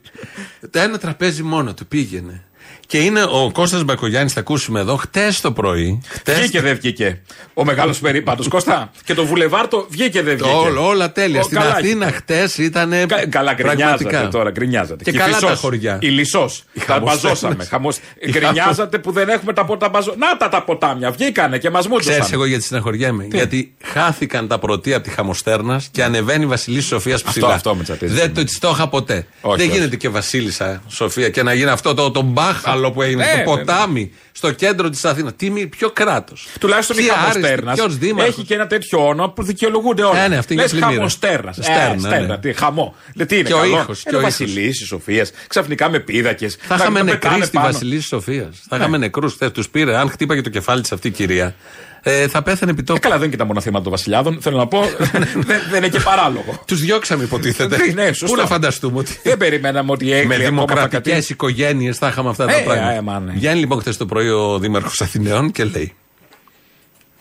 [0.70, 2.44] Το ένα τραπέζι μόνο του πήγαινε.
[2.86, 6.02] Και είναι ο Κώστας Μπακογιάννης, θα ακούσουμε εδώ, χτες το πρωί.
[6.08, 7.20] Χτες Βγήκε δεν βγήκε.
[7.54, 8.48] Ο μεγάλος περίπατο.
[8.48, 8.90] Κώστα.
[9.04, 10.60] Και το βουλεβάρτο βγήκε δεν Το βγήκε.
[10.60, 11.40] όλο, όλα τέλεια.
[11.40, 11.70] Ο, Στην καλά.
[11.72, 12.90] Αθήνα χτες ήταν.
[13.06, 15.04] Κα- Καλά, γκρινιάζατε τώρα, γκρινιάζατε.
[15.04, 15.98] Και η καλά Φυσός, τα χωριά.
[16.00, 16.50] Η Λισό.
[16.72, 17.22] Οι Τα χαμοστέρνες.
[17.22, 17.64] μπαζώσαμε.
[17.64, 17.96] Χαμός...
[18.18, 20.14] Οι Γκρινιάζατε που δεν έχουμε τα ποτά μπαζό.
[20.18, 21.10] Να τα τα ποτάμια.
[21.10, 22.12] Βγήκανε και μας μούτσουσαν.
[22.12, 23.26] Ξέρεις εγώ γιατί συναχωριέμαι.
[23.32, 27.48] Γιατί χάθηκαν τα πρωτεία από τη Χαμοστέρνας και ανεβαίνει η Βασιλής Σοφίας ψηλά.
[27.54, 28.14] αυτό με τσατίζει.
[28.14, 29.26] Δεν το της το είχα ποτέ.
[29.40, 29.78] Όχι, Δεν όχι.
[29.78, 32.22] γίνεται και Βασίλισσα Σοφία και να γίνει αυτό το, το
[32.76, 33.64] μπάχαλο που έγινε Ναι, στο ναι, ναι.
[33.64, 35.32] ποτάμι, στο κέντρο της Αθήνας.
[35.36, 37.78] Τι μη- ποιο κράτος; Τουλάχιστον η Χαμοστέρνας
[38.26, 40.20] έχει και ένα τέτοιο όνομα που δικαιολογούνται όλα.
[40.20, 40.94] Ναι, ναι, αυτή είναι Λες πλημμύρα.
[40.94, 41.56] Χαμοστέρνας.
[41.60, 42.38] Στέρνα, Ε, στέρνα, ναι.
[42.38, 42.94] τι, χαμό.
[43.14, 43.76] Λε, τι είναι Και ο καλό.
[43.80, 44.32] ήχος, και Ένα ο ήχος.
[44.38, 45.30] Βασιλής, η Σοφίας.
[45.46, 46.56] Ξαφνικά με πίδακες.
[46.60, 48.46] Θα είχαμε νεκροί στη Βασιλής Σοφίας.
[48.46, 48.54] Ναι.
[48.68, 49.36] Θα είχαμε νεκρούς.
[49.52, 49.96] Τους πήρε.
[49.96, 51.54] Αν χτύπαγε το κεφάλι της αυτή η κυρία,
[52.08, 52.98] ε, θα πέθανε επί τόπου.
[52.98, 54.38] Ε, καλά, δεν είναι και τα μόνα θύματα των Βασιλιάδων.
[54.40, 54.80] Θέλω να πω,
[55.34, 56.62] δεν, δεν είναι και παράλογο.
[56.66, 57.76] Τους διώξαμε, υποτίθεται.
[57.94, 58.26] Ναι, σωστό.
[58.26, 59.18] Πού να φανταστούμε ότι.
[59.22, 61.26] Δεν περιμέναμε ότι η Με Έγκλη ακόμα θα δημοκρατικές κατέβει.
[61.32, 62.92] οικογένειες θα είχαμε αυτά Ε, τα ε, πράγματα.
[62.92, 63.32] ε, μα, ναι.
[63.32, 65.94] Βγαίνει λοιπόν χθες το πρωί τρώει ο Δήμαρχος Αθηναίων και λέει.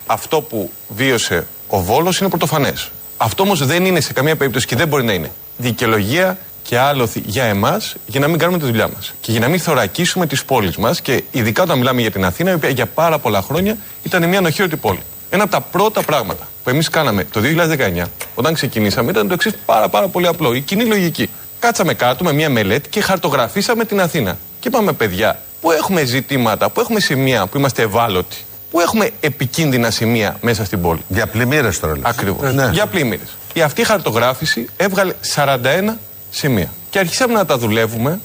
[0.05, 2.91] Αυτό που βίωσε ο Βόλος είναι πρωτοφανές.
[3.17, 6.37] Αυτό όμως δεν είναι σε καμία περίπτωση και δεν μπορεί να είναι δικαιολογία
[6.67, 9.13] και άλοθη για εμάς για να μην κάνουμε τη δουλειά μας.
[9.21, 12.51] Και για να μην θωρακίσουμε τις πόλεις μας και ειδικά όταν μιλάμε για την Αθήνα,
[12.51, 14.99] η οποία για πάρα πολλά χρόνια ήταν μια ανοχήρωτη πόλη.
[15.30, 18.04] Ένα από τα πρώτα πράγματα που εμείς κάναμε το 2019,
[18.36, 20.54] όταν ξεκινήσαμε, ήταν το εξής πάρα, πάρα πολύ απλό.
[20.54, 21.30] Η κοινή λογική.
[21.60, 24.38] Κάτσαμε κάτω με μια μελέτη και χαρτογραφήσαμε την Αθήνα.
[24.60, 28.38] Και είπαμε, παιδιά, που έχουμε ζητήματα, που έχουμε σημεία που είμαστε ευάλωτοι,
[28.71, 31.01] που έχουμε επικίνδυνα σημεία μέσα στην πόλη.
[31.08, 32.04] Για πλημμύρες τώρα λες.
[32.06, 32.49] Ακριβώς.
[32.49, 32.69] Ε, ναι.
[32.71, 33.38] Για πλημμύρες.
[33.54, 35.97] Η αυτή χαρτογράφηση έβγαλε 41
[36.35, 36.69] σημεία.
[36.89, 38.19] Και αρχίσαμε να τα δουλεύουμε.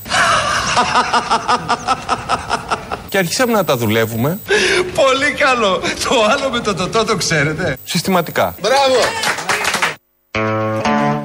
[3.09, 4.39] και αρχίσαμε να τα δουλεύουμε
[4.95, 5.81] Πολύ καλό.
[6.09, 7.77] Το άλλο με το τοτό το ξέρετε.
[7.85, 8.55] συστηματικά.
[8.61, 8.95] Μπράβο.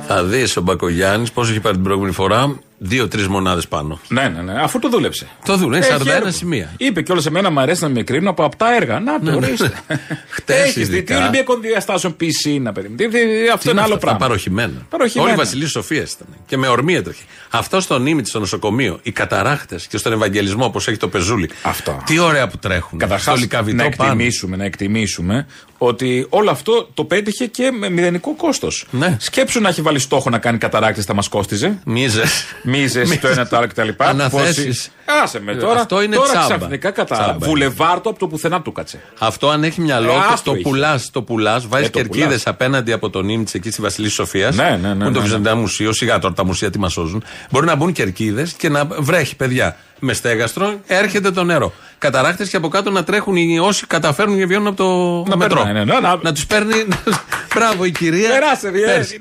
[0.08, 2.56] Θα δεις ο Μπακογιάννης πώς έχει πάρει την προηγούμενη φορά.
[2.78, 4.00] Δύο-τρεις μονάδες πάνω.
[4.08, 5.28] Ναι, ναι, ναι, αφού το δούλεψε.
[5.46, 5.90] Το δούλεψε.
[5.94, 6.32] Έχει 41 έργο.
[6.32, 6.74] σημεία.
[6.78, 9.00] Είπε κιόλα εμένα μου αρέσει να με κρίνουν από απτά έργα.
[9.00, 9.46] Να το Ναι, ναι.
[9.46, 9.72] ορίστε.
[10.30, 11.18] Χτες Έχεις δει τι ειδικά.
[11.22, 12.88] Ολυμπιακών διαστάσεων πισίνα, παιδί.
[12.88, 13.18] Τι- τι-
[13.54, 14.20] Αυτό Τι είναι άλλο αυτά, πράγμα.
[14.20, 14.86] Τα παροχημένα.
[14.90, 15.30] Παροχημένα.
[15.30, 16.28] Όλη η Βασιλής Σοφία ήταν.
[16.46, 17.24] Και με ορμή έτρεχε.
[17.50, 21.50] Αυτό στο νήμι στο νοσοκομείο, οι καταράχτες και στον Ευαγγελισμό, όπως έχει το πεζούλι.
[21.62, 22.02] Αυτό.
[22.06, 23.00] Τι ωραία που τρέχουν.
[23.00, 24.12] Καταρχάς, στο λικαβιτό να πάνω.
[24.12, 28.86] εκτιμήσουμε, να εκτιμήσουμε ότι όλο αυτό το πέτυχε και με μηδενικό κόστος.
[28.92, 29.18] Ναι.
[29.20, 31.80] Σκέψου να έχει βάλει στόχο να κάνει καταράκτε, θα μας κόστιζε.
[31.86, 32.46] Μίζες.
[32.64, 33.90] Μίζες το ένα το άλλο κτλ.
[33.98, 34.92] Αναθέσεις.
[35.06, 35.80] Πόσοι- Άσε με τώρα.
[35.80, 36.46] Αυτό είναι τώρα τσάμπα.
[36.58, 37.16] ξαφνικά κατά.
[37.16, 37.46] Τσάμπα.
[37.48, 39.02] Βουλεβάρτο από το πουθενά του κάτσε.
[39.20, 40.70] Αυτό αν έχει μυαλό, Ε, το, άστο το είχε.
[40.70, 42.48] πουλάς, το πουλάς, βάζεις Ε, το κερκίδες πουλάς.
[42.48, 44.56] απέναντι από τον νήμι εκεί στη Βασιλής Σοφίας.
[44.56, 45.20] Ναι, ναι, ναι, Που είναι ναι, το ναι.
[45.20, 47.24] Βυζαντινό Μουσείο, σιγά τώρα τα μουσεία τι μας σώζουν.
[47.52, 49.76] Μπορεί να μπουν κερκίδες και να βρέχει, παιδιά.
[50.00, 51.74] Με στέγαστρο έρχεται το νερό.
[51.98, 55.62] Καταράκτε και από κάτω να τρέχουν οι όσοι καταφέρνουν και βγαίνουν από το Να μετρό.
[55.64, 56.74] περνάνε, ναι, να- να τους παίρνει.
[57.56, 58.30] Μπράβο η κυρία.
[58.30, 58.86] Περάσε, διέ.
[58.86, 59.18] Πέρασε.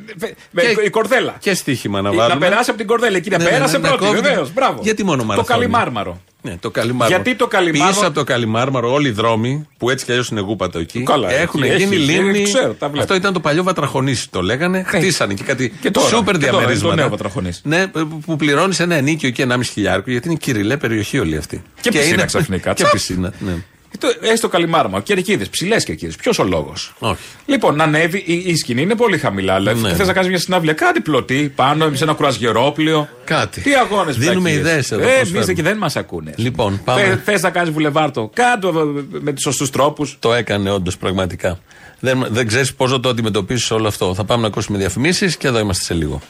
[0.51, 1.35] Με Και- η κορδέλα.
[1.39, 2.39] Και στοίχημα να Να βάλουμε.
[2.49, 3.17] περάσει από την κορδέλα.
[3.17, 4.53] Εκεί να Ναι, ναι, πέρασε ναι, να πρώτη, κόβει- βεβαίως.
[4.53, 4.79] Μπράβο.
[4.83, 5.69] Γιατί μόνο Το μαραθώνιο.
[5.75, 6.21] Καλυμάρμαρο.
[6.43, 7.09] Ναι, το καλυμάρμαρο.
[7.23, 10.41] Γιατί το Καλιμάρμαρο- Πίσω από το καλυμάρμαρο, όλοι οι δρόμοι που έτσι κι αλλιώς είναι
[10.41, 11.03] γούπατο εκεί.
[11.03, 12.39] Καλά, έχουν εκεί γίνει έχει, λίμνη.
[12.39, 13.03] έχει, ξέρω, τα βλέπω.
[13.03, 14.83] Αυτό ήταν το παλιό Βατραχονήσι, το λέγανε.
[14.87, 16.95] Χτίσανε και κάτι Και τώρα, σούπερ και τώρα, διαμερίσματα.
[16.95, 17.61] το νέο Βατραχονήσι.
[17.65, 17.87] Ναι,
[18.27, 21.63] που πληρώνεις ένα ενίκιο και 1,5 χιλιάρικο, γιατί είναι κυριλέ περιοχή όλη αυτή.
[21.81, 22.73] Και πισίνα ξαφνικά.
[22.75, 22.93] Και Τσαπ.
[22.93, 23.53] πισίνα, ναι.
[23.99, 25.01] Το- Έστω καλυμάρμα.
[25.01, 26.13] Κερκίδε, ψηλές κερκίδε.
[26.21, 27.21] Ποιος ο λόγος; Όχι.
[27.47, 28.23] Λοιπόν, να ανέβει.
[28.27, 29.57] Η, η σκηνή είναι πολύ χαμηλά.
[29.57, 29.95] Δηλαδή, Ναι.
[29.95, 30.73] θες να κάνεις μια συναυλία.
[30.73, 33.09] Κάτι πλωτή πάνω σε ένα κουρασγερόπλιο.
[33.25, 33.61] Κάτι.
[33.61, 35.53] Τι αγώνες Δίνουμε ιδέες εδώ, Ε, πώς εμείς φέρνουμε.
[35.53, 36.33] εκεί δεν μας ακούνε.
[36.37, 37.23] Λοιπόν, πάμε.
[37.25, 38.31] Θε να κάνεις βουλεβάρτο.
[38.35, 38.73] Κάτω
[39.11, 40.17] με τους σωστούς τρόπους.
[40.19, 41.59] Το έκανε όντως πραγματικά.
[42.01, 44.15] Δεν, δεν ξέρεις πώς θα το αντιμετωπίσεις όλο αυτό.
[44.15, 46.21] Θα πάμε να ακούσουμε διαφημίσεις και εδώ είμαστε σε λίγο.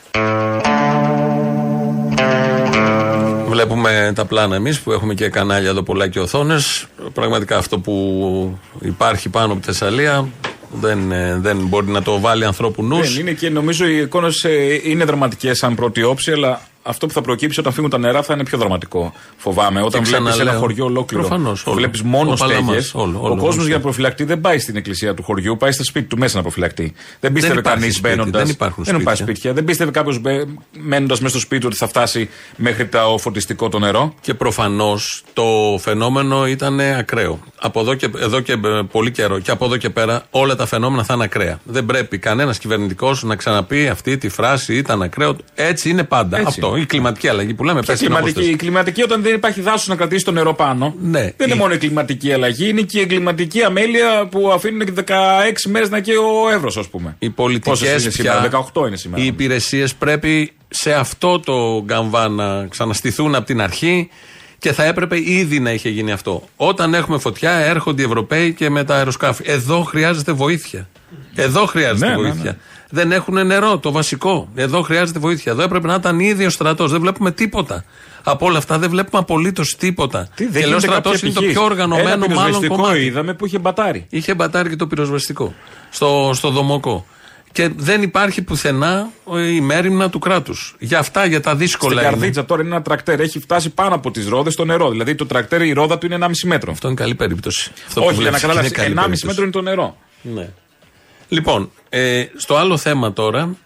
[3.54, 6.86] Βλέπουμε τα πλάνα εμείς που έχουμε και κανάλια εδώ πολλά και οθόνες.
[7.12, 10.28] Πραγματικά αυτό που υπάρχει πάνω από τη Θεσσαλία
[10.80, 13.12] δεν, ε, δεν μπορεί να το βάλει ανθρώπου νους.
[13.12, 14.46] Δεν είναι και νομίζω οι εικόνες
[14.82, 18.34] είναι δραματικές σαν πρώτη όψη, αλλά αυτό που θα προκύψει όταν φύγουν τα νερά θα
[18.34, 19.12] είναι πιο δραματικό.
[19.36, 19.82] Φοβάμαι.
[19.82, 21.22] Όταν βλέπεις ένα ξαναλέω, χωριό ολόκληρο.
[21.26, 21.76] προφανώς, όλο.
[21.76, 22.94] Βλέπεις μόνο Ο Παλαμάς, στέγες.
[22.94, 23.66] όλο, Ο όλο, κόσμος όλο.
[23.66, 26.42] για να προφυλακτεί δεν πάει στην εκκλησία του χωριού, πάει στο σπίτι του μέσα να
[26.42, 26.92] προφυλακτεί.
[27.20, 28.38] Δεν πίστευε υπάρχει κανείς σπίτι, μπαίνοντα.
[28.38, 29.24] δεν υπάρχουν Δεν πάει σπίτια.
[29.34, 29.52] σπίτια.
[29.52, 30.20] Δεν πίστευε κάποιος
[30.78, 34.14] μένοντας μέσα στο σπίτι του ότι θα φτάσει μέχρι το φωτιστικό το νερό.
[34.20, 35.44] Και προφανώς το
[35.80, 37.38] φαινόμενο ήταν ακραίο.
[37.60, 38.56] Από εδώ και, εδώ και ε,
[38.90, 39.38] πολύ καιρό.
[39.38, 41.58] Και από εδώ και πέρα όλα τα φαινόμενα θα είναι ακραία.
[41.64, 45.36] Δεν πρέπει κανένας κυβερνητικός να ξαναπεί αυτή τη φράση ήταν ακραίο.
[45.54, 46.38] Έτσι είναι πάντα.
[46.38, 46.80] Έτσι Αυτό.
[46.80, 46.82] είναι.
[46.82, 48.58] Η κλιματική αλλαγή που λέμε Και πες την κλιματική, όπως η θες.
[48.60, 50.94] κλιματική όταν δεν υπάρχει δάσος να κρατήσει το νερό πάνω.
[51.00, 51.20] Ναι.
[51.20, 54.92] Δεν είναι Η- μόνο η κλιματική αλλαγή, είναι και η κλιματική αμέλεια που αφήνουν και
[54.92, 57.16] 16 μέρες να καίει ο Εύρος, ας πούμε.
[57.18, 59.22] Οι πολιτικές Πόσες είναι σήμερα, 18 είναι σήμερα.
[59.22, 64.08] Οι υπηρεσίες πρέπει σε αυτό το γκαμβά να ξαναστηθούν από την αρχή
[64.58, 66.42] και θα έπρεπε ήδη να είχε γίνει αυτό.
[66.56, 69.42] Όταν έχουμε φωτιά, έρχονται οι Ευρωπαίοι και με τα αεροσκάφη.
[69.46, 70.88] Εδώ χρειάζεται βοήθεια.
[71.34, 72.42] Εδώ χρειάζεται Ναι, ναι, βοήθεια.
[72.50, 72.56] ναι.
[72.94, 74.48] Δεν έχουν νερό, το βασικό.
[74.54, 75.52] Εδώ χρειάζεται βοήθεια.
[75.52, 76.90] Εδώ έπρεπε να ήταν ήδη ο στρατός.
[76.90, 77.84] Δεν βλέπουμε τίποτα.
[78.22, 80.28] Από όλα αυτά δεν βλέπουμε απολύτως τίποτα.
[80.34, 81.54] Τι, δεν και λέω γίνεται στρατός κάποια είναι το πηγής.
[81.56, 83.04] πιο οργανωμένο Ένα μάλλον πυροσβεστικό κομμάτι.
[83.04, 84.06] είδαμε που είχε μπατάρι.
[84.08, 85.54] Είχε μπατάρι και το πυροσβεστικό
[85.90, 87.06] στο, στο δομοκό.
[87.52, 90.76] Και δεν υπάρχει πουθενά ε, η μέρημνα του κράτους.
[90.78, 91.92] Για αυτά, για τα δύσκολα.
[91.92, 92.12] Στην είναι.
[92.16, 93.20] καρδίτσα τώρα είναι ένα τρακτέρ.
[93.20, 94.90] Έχει φτάσει πάνω από τις ρόδες στο νερό.
[94.90, 96.72] Δηλαδή το τρακτέρ η ρόδα του είναι 1,5 μέτρο.
[96.72, 97.70] Αυτό είναι καλή περίπτωση.
[97.86, 98.74] Αυτό που Όχι, για να βλέπεις είναι καταλάβει.
[98.74, 99.26] καλή 1,5 περίπτωση.
[99.26, 99.96] μέτρο είναι το νερό.
[100.22, 100.48] Ναι.
[101.28, 103.56] Λοιπόν, ε, στο άλλο θέμα τώρα,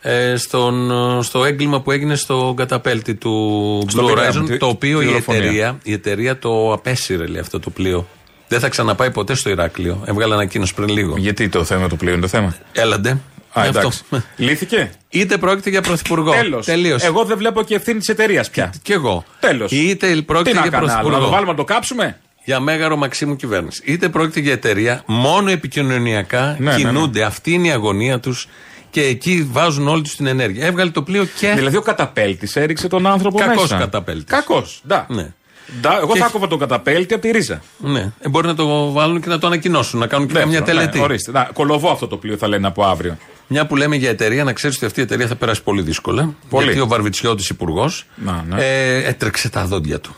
[0.00, 4.56] ε, στον, ε, στο έγκλημα που έγινε στο καταπέλτη του Στο Blue Πειραιά, Horizon, τη-
[4.56, 5.40] το οποίο τη η δολοφονία.
[5.42, 8.06] εταιρεία, η εταιρεία το απέσυρε λέει, αυτό το πλοίο.
[8.48, 10.02] Δεν θα ξαναπάει ποτέ στο Ηράκλειο.
[10.06, 11.14] Έβγαλε ανακοίνωση πριν λίγο.
[11.16, 13.10] Γιατί το θέμα του πλοίου είναι το θέμα; Έλαντε.
[13.52, 13.78] Α, Γι' αυτό.
[13.78, 14.02] εντάξει.
[14.36, 16.30] Λύθηκε; Είτε πρόκειται για πρωθυπουργό.
[16.32, 16.64] Τέλος.
[16.66, 17.06] Τελείωσε.
[17.06, 18.72] Εγώ δεν βλέπω και ευθύνη της εταιρείας πια.
[18.82, 19.24] Κι εγώ.
[19.40, 19.70] Τέλος.
[19.72, 21.24] Είτε Τι πρόκειται να για κάνω άλλο, να πρωθυπουργό.
[21.24, 23.82] το βάλουμε να το κάψουμε; Για μέγαρο Μαξίμου κυβέρνηση.
[23.84, 27.22] Είτε πρόκειται για εταιρεία, μόνο επικοινωνιακά Ναι, ναι, κινούνται.
[27.22, 28.48] Αυτή είναι η αγωνία τους
[28.90, 30.66] και εκεί βάζουν όλη τους την ενέργεια.
[30.66, 31.52] Έβγαλε το πλοίο και.
[31.56, 33.76] Δηλαδή ο καταπέλτης έριξε τον άνθρωπο Κακός μέσα.
[33.76, 34.24] καταπέλτης.
[34.24, 34.82] Κακός.
[35.08, 35.32] Ναι.
[35.80, 37.62] Ντά, εγώ Και- θα άκουγα τον καταπέλτη από τη ρίζα.
[37.78, 40.78] Ναι, ε, μπορεί να το βάλουν και να το ανακοινώσουν, να κάνουν και καμιά Δεύτερο,
[40.78, 40.98] τελετή.
[40.98, 41.30] Ναι, ορίστε.
[41.32, 43.16] Να, κολοβό αυτό το πλοίο θα λένε από αύριο.
[43.48, 46.34] Μια που λέμε για εταιρεία, να ξέρεις ότι αυτή η εταιρεία θα περάσει πολύ δύσκολα.
[46.48, 46.64] Πολύ.
[46.64, 48.64] Γιατί ο Βαρβιτσιώτης υπουργός Να, ναι.
[48.64, 50.16] ε, έτρεξε τα δόντια του.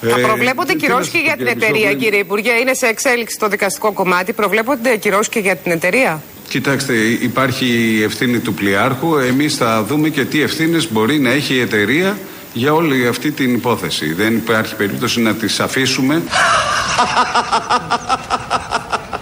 [0.00, 2.50] Θα προβλέπονται κυρώσεις και για την εταιρεία, κύριε Υπουργέ.
[2.52, 4.32] Είναι σε εξέλιξη το δικαστικό κομμάτι.
[4.32, 6.22] Προβλέπονται κυρώσεις και για την εταιρεία.
[6.48, 9.16] Κοιτάξτε, υπάρχει η ευθύνη του πλοιάρχου.
[9.16, 12.18] Εμείς θα δούμε και τι ευθύνες μπορεί να έχει η εταιρεία
[12.52, 14.12] για όλη αυτή την υπόθεση.
[14.12, 16.22] Δεν υπάρχει περίπτωση να τις αφήσουμε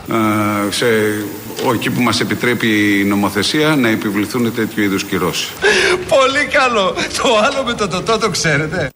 [0.09, 1.44] ε, σε, ο-
[1.75, 5.51] εκεί που μας επιτρέπει η νομοθεσία να επιβληθούν τέτοιου είδους κυρώσεις.
[6.09, 6.95] Πολύ καλό.
[7.23, 8.89] Το άλλο με το τοτό το ξέρετε.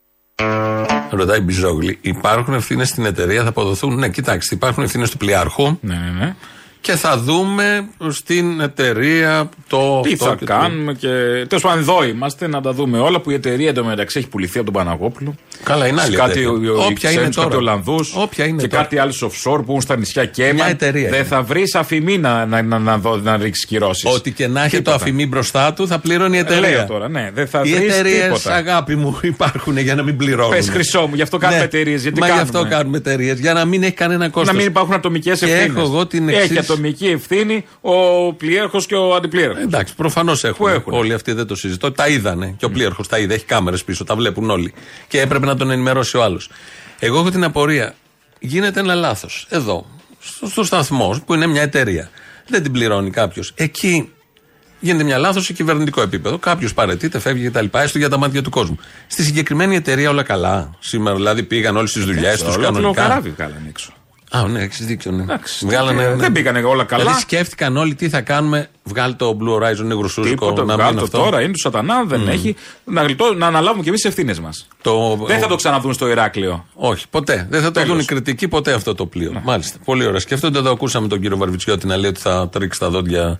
[1.10, 5.78] Ρωτάει η Μπιζόγλη, υπάρχουν ευθύνες στην εταιρεία, θα αποδοθούν; Ναι, κοιτάξτε, υπάρχουν ευθύνες του πλοιάρχου.
[5.80, 6.34] Ναι, ναι, ναι.
[6.80, 10.00] Και θα δούμε στην εταιρεία το.
[10.00, 11.08] Τι αυτό θα και το- κάνουμε και.
[11.48, 14.72] Τέλος πάντων, εδώ είμαστε να τα δούμε όλα που η εταιρεία εντωμεταξύ έχει πουληθεί από
[14.72, 15.34] τον Παναγόπουλο.
[15.64, 16.50] Καλά, είναι άλλη Σε κάτι εταιρεία.
[16.50, 17.56] ο- ο- Όποια είναι Ξένους, κάτι τώρα.
[17.56, 17.98] Ολλανδού.
[18.14, 18.82] Όποια είναι Και τώρα.
[18.82, 20.68] κάτι άλλους offshore που είναι στα νησιά και Μια έμαν.
[20.68, 21.28] εταιρεία Δεν είναι.
[21.28, 24.14] θα βρεις αφημί να, να, να, να, δω- να ρίξεις κυρώσεις.
[24.14, 26.68] Ότι και να έχει το αφημί μπροστά του θα πλήρωνε η εταιρεία.
[26.68, 27.30] Λέω τώρα, ναι.
[27.34, 28.54] Δεν θα Οι βρεις εταιρείες, τίποτα.
[28.54, 30.50] αγάπη μου, υπάρχουν για να μην πληρώνουν.
[30.50, 32.02] Πες χρυσό μου, γι' αυτό κάνουμε εταιρείες.
[32.02, 32.58] Γιατί Μα γι' κάνουμε.
[32.58, 33.38] αυτό κάνουμε εταιρείες.
[33.38, 34.52] Για να μην έχει κανένα κόστο.
[34.52, 35.66] Να μην υπάρχουν ατομικές Και ευθύνες.
[35.76, 39.58] έχω εγώ την Έχει εξής- ατομική ευθύνη ο πλήρχο και ο αντιπλήρχο.
[39.58, 40.68] Εντάξει, προφανώς έχουν.
[40.68, 40.92] έχουν.
[40.92, 41.92] Όλοι αυτοί δεν το συζητώ.
[41.92, 42.54] Τα είδανε.
[42.58, 43.34] Και ο πλήρχο τα είδε.
[43.34, 44.04] Έχει κάμερες πίσω.
[44.04, 44.74] Τα βλέπουν όλοι.
[45.08, 46.50] Και έπρεπε να τον ενημερώσει ο άλλος.
[46.98, 47.94] Εγώ έχω την απορία.
[48.38, 49.46] Γίνεται ένα λάθος.
[49.48, 49.86] Εδώ.
[50.20, 52.10] Στο, στο σταθμό, που είναι μια εταιρεία.
[52.48, 53.52] Δεν την πληρώνει κάποιος.
[53.54, 54.12] Εκεί
[54.80, 56.38] γίνεται μια λάθος σε κυβερνητικό επίπεδο.
[56.38, 57.66] Κάποιος παρετείται, φεύγει κτλ.
[57.70, 58.78] Έστω για τα μάτια του κόσμου.
[59.06, 60.74] Στη συγκεκριμένη εταιρεία όλα καλά.
[60.78, 63.02] Σήμερα δηλαδή πήγαν όλε τι δουλειές τους Ολόκληρο κανονικά.
[63.02, 63.92] καράβι βγάλανε έξω.
[64.30, 65.10] Α, ναι, έχεις δίκιο.
[65.10, 65.22] Ναι.
[65.22, 66.14] Εντάξει, Βγάλανε, ε, ναι.
[66.14, 67.02] δεν πήγανε όλα καλά.
[67.02, 68.68] Δηλαδή σκέφτηκαν όλοι τι θα κάνουμε.
[68.88, 71.18] Βγάλει το Blue Horizon νεγροσούζικο Τίποτα, να βγάλ' μείνει το αυτό.
[71.18, 72.28] τώρα, είναι του σατανά, δεν Μμ.
[72.28, 72.56] έχει.
[72.84, 74.68] Να, γλιτώ, να αναλάβουμε κι εμείς τις ευθύνες μας.
[74.82, 76.66] Το, Δεν θα το ξαναδούν στο Ηράκλειο.
[76.74, 77.46] Όχι, ποτέ.
[77.50, 77.88] Δεν θα το Τέλος.
[77.88, 79.40] δουν οι κριτικοί ποτέ αυτό το πλοίο.
[79.44, 79.78] Μάλιστα.
[79.84, 80.20] Πολύ ωραία.
[80.20, 83.38] Σκέφτονται εδώ, ακούσαμε τον κύριο Βαρβιτσιώτη να λέει ότι θα τρίξει τα δόντια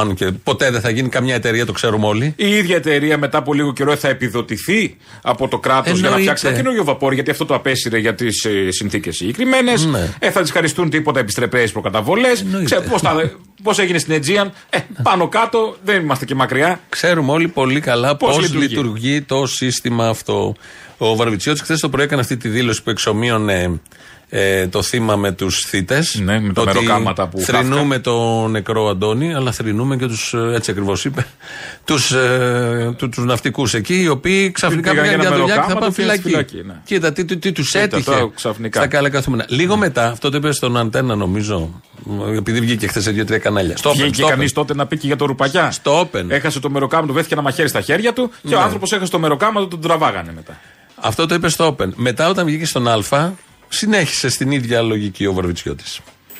[0.00, 2.32] αν και ποτέ δεν θα γίνει καμιά εταιρεία, το ξέρουμε όλοι.
[2.36, 6.20] Η ίδια εταιρεία μετά από λίγο καιρό θα επιδοτηθεί από το κράτος για να Εννοείται.
[6.22, 9.84] φτιάξει ένα καινούριο βαπόρ, γιατί αυτό το απέσυρε για τις ε, συνθήκες συγκεκριμένες.
[9.86, 10.08] Ναι.
[10.18, 12.44] Ε, θα της χαριστούν τίποτα επιστρεπές προκαταβολές.
[13.62, 14.52] Πώς έγινε στην Αιτζίαν.
[14.70, 16.80] Ε, πάνω κάτω δεν είμαστε και μακριά.
[16.88, 18.66] Ξέρουμε όλοι πολύ καλά πώς Πώς λειτουργεί.
[18.68, 19.22] λειτουργεί.
[19.22, 20.54] το σύστημα αυτό.
[20.98, 23.80] Ο Βαρβιτσιώτης χθες το πρωί έκανε αυτή τη δήλωση που εξομοίωνε
[24.28, 26.20] ε, το θύμα με τους θήτες.
[26.24, 31.04] Ναι, με τα μεροκάματα που Θρυνούμε τον νεκρό Αντώνη, αλλά θρυνούμε και τους, έτσι ακριβώς
[31.04, 31.26] είπε,
[31.84, 35.54] τους ε, του, τους ναυτικούς εκεί, οι οποίοι ξαφνικά Πήγαν πήγαν για για ένα δουλειά
[35.54, 36.48] και θα μεροκάματο πάνε και στη φυλακή.
[36.52, 36.74] φυλακή, ναι.
[36.84, 38.78] Κοίτα τι, τι, τι τους Κοίτα έτυχε τώρα, ξαφνικά.
[38.78, 39.44] στα καλά καθούμενα.
[39.48, 41.82] Λίγο μετά, αυτό το είπε στον Αντένα, νομίζω,
[42.36, 43.76] επειδή βγήκε χθες σε δύο-τρία κανάλια.
[43.76, 44.30] Στο Open, Βγήκε στο Open.
[44.30, 45.70] κανείς τότε να πει και για το ρουπακιά.
[45.70, 46.24] Στο Open.
[46.28, 48.64] Έχασε το μεροκάμα του, βρέθηκε ένα μαχαίρι στα χέρια του και ο Ναι.
[48.64, 50.60] άνθρωπος έχασε το μεροκάμα του, τον τραβάγανε μετά.
[50.94, 51.88] Αυτό το είπε στο Open.
[51.94, 53.32] Μετά, όταν βγήκε στον Α,
[53.68, 55.84] συνέχισε στην ίδια λογική ο Βαρβιτσιώτη.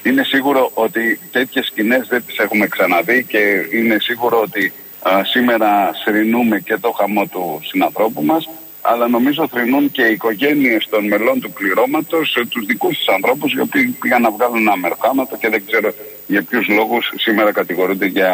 [0.02, 3.38] Είναι σίγουρο ότι τέτοιες σκηνές δεν τις έχουμε ξαναδεί και
[3.78, 5.68] είναι σίγουρο ότι α, σήμερα
[6.04, 8.48] θρυνούμε και το χαμό του συνανθρώπου μας.
[8.92, 13.60] Αλλά νομίζω θρυνούν και οι οικογένειες των μελών του πληρώματος, τους δικούς τους ανθρώπους, οι
[13.60, 15.88] οποίοι πήγαν να βγάλουν ένα μεροκάματο και δεν ξέρω
[16.26, 18.30] για ποιους λόγους σήμερα κατηγορούνται για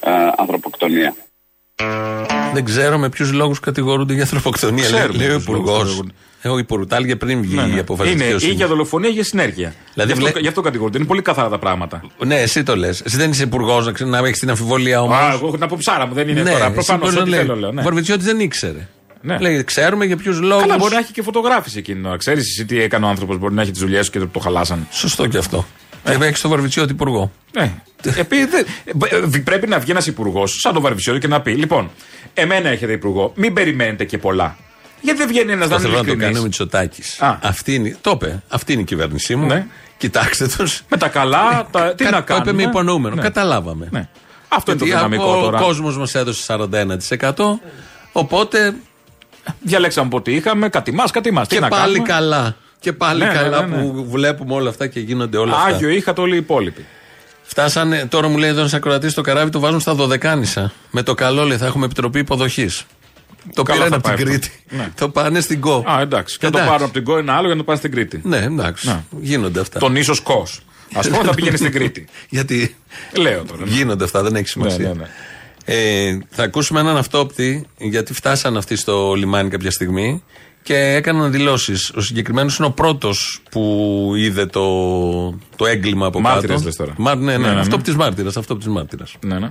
[0.00, 1.14] α, ανθρωποκτονία.
[2.54, 4.88] Δεν ξέρω με ποιους λόγους κατηγορούνται για ανθρωποκτονία.
[4.88, 5.78] Λέει, Ξέρουμε λέει ο ποιους λόγους Υπουργός.
[5.82, 6.12] κατηγορούνται.
[6.42, 7.76] Εγώ υπουργός, τα έλεγε πριν βγει Ναι, ναι.
[7.76, 8.68] η απόφαση Είναι της ή για δικαιοσύνης.
[8.68, 9.74] δολοφονία ή για συνέργεια.
[9.94, 10.98] Δηλαδή, γι, αυτό, βλέ- γι' αυτό κατηγορούνται.
[10.98, 12.02] Είναι πολύ καθαρά τα πράγματα.
[12.24, 13.00] Ναι, εσύ το λες.
[13.00, 15.16] Εσύ δεν είσαι υπουργός να, ξε- να έχεις την αμφιβολία όμως.
[15.16, 16.64] Α, εγώ έχω την αποψάρα μου, δεν είναι ναι, τώρα.
[16.64, 17.40] εσύ Προφανώς μπορείς να ό,τι λέει.
[17.40, 17.72] θέλω λέω.
[17.72, 17.80] Ναι.
[17.80, 18.88] Ο Βαρβιτσιώτη δεν ήξερε.
[19.22, 19.38] Ναι.
[19.38, 20.62] Λέει, ξέρουμε για ποιους λόγους.
[20.66, 22.16] Καλά, μπορεί να έχει και φωτογράφηση εκείνη την ώρα.
[22.16, 24.86] Ξέρεις εσύ τι έκανε ο άνθρωπος, μπορεί να έχει τις δουλειές και το χαλάσαν.
[24.90, 25.66] Σωστό και αυτό.
[26.04, 27.32] Ε, έχει τον Βαρβιτσιώτη υπουργό.
[27.52, 27.72] Ναι.
[28.16, 28.66] Επειδή δεν-
[29.10, 31.90] ε, ε, πρέπει να βγει ένας υπουργός, σαν τον Βαρβισιώτη, και να πει: Λοιπόν,
[32.34, 34.56] εμένα έχετε υπουργό, μην περιμένετε και πολλά.
[35.00, 36.26] Γιατί δεν βγαίνει ένας να Αυτό είναι θέλω να το ειλικρινής.
[36.26, 37.20] κάνει ο Μητσοτάκης.
[37.20, 37.38] Α.
[37.42, 38.42] Αυτή είναι, το είπε.
[38.48, 39.46] Αυτή είναι η κυβέρνησή μου.
[39.46, 39.66] Ναι.
[39.96, 40.82] Κοιτάξτε τους.
[40.88, 43.14] Με τα καλά, τα, τι να Το είπε κάνουμε; με υπονοούμενο.
[43.14, 43.22] Ναι.
[43.22, 43.88] Καταλάβαμε.
[43.90, 44.08] Ναι.
[44.48, 45.58] Αυτό είναι το Γιατί δυναμικό ο τώρα.
[45.60, 47.60] κόσμος μας έδωσε 41%.
[48.12, 48.74] Οπότε
[49.60, 51.48] Διαλέξαμε από ό,τι είχαμε, κάτι μας, κάτι μας.
[51.48, 52.56] Τι και να πάλι κάνουμε; καλά.
[52.80, 53.82] Και πάλι Ναι, ναι, καλά ναι, ναι.
[53.82, 55.74] που βλέπουμε όλα αυτά και γίνονται όλα αυτά.
[55.74, 56.84] Άγιο είχατε όλοι οι υπόλοιποι.
[57.42, 60.72] Φτάσανε, τώρα μου λέει εδώ ένας ακροατής στο καράβι το βάζουν στα Δωδεκάνησα.
[60.90, 62.84] Με το καλό λέει θα έχουμε επιτροπή υποδοχής.
[63.54, 64.50] Το Καλά πήραν θα από την πάει Κρήτη.
[64.70, 64.76] αυτό.
[64.82, 64.88] Ναι.
[64.96, 65.84] Το πάνε στην ΚΟ.
[65.90, 66.38] Α, εντάξει.
[66.38, 66.72] Και να το Εντάξει.
[66.72, 68.20] πάρουν από την ΚΟ ένα άλλο για να το πάνε στην Κρήτη.
[68.24, 69.04] Ναι, εντάξει.
[69.20, 69.78] Γίνονται αυτά.
[69.78, 70.46] Τον ίσως ΚΟ.
[70.94, 72.06] Α πούμε θα πηγαίνει στην Κρήτη.
[72.28, 72.76] Γιατί
[73.16, 73.64] Λέω τώρα.
[73.64, 73.70] ναι.
[73.70, 74.78] γίνονται αυτά, δεν έχει σημασία.
[74.78, 75.08] Ναι, ναι, ναι.
[75.64, 80.22] Ε, θα ακούσουμε έναν αυτόπτη, γιατί φτάσαν αυτοί στο λιμάνι κάποια στιγμή
[80.62, 81.90] και έκαναν δηλώσεις.
[81.96, 84.64] Ο συγκεκριμένος είναι ο πρώτος που είδε το,
[85.56, 86.64] το έγκλημα από Μάρτυρας κάτω.
[86.64, 86.94] λες τώρα.
[86.96, 87.60] Μα, ναι, ναι, Ναι, ναι, ναι.
[87.60, 89.14] αυτόπτης μάρτυρας, αυτόπτης μάρτυρας.
[89.26, 89.50] Ναι, ναι.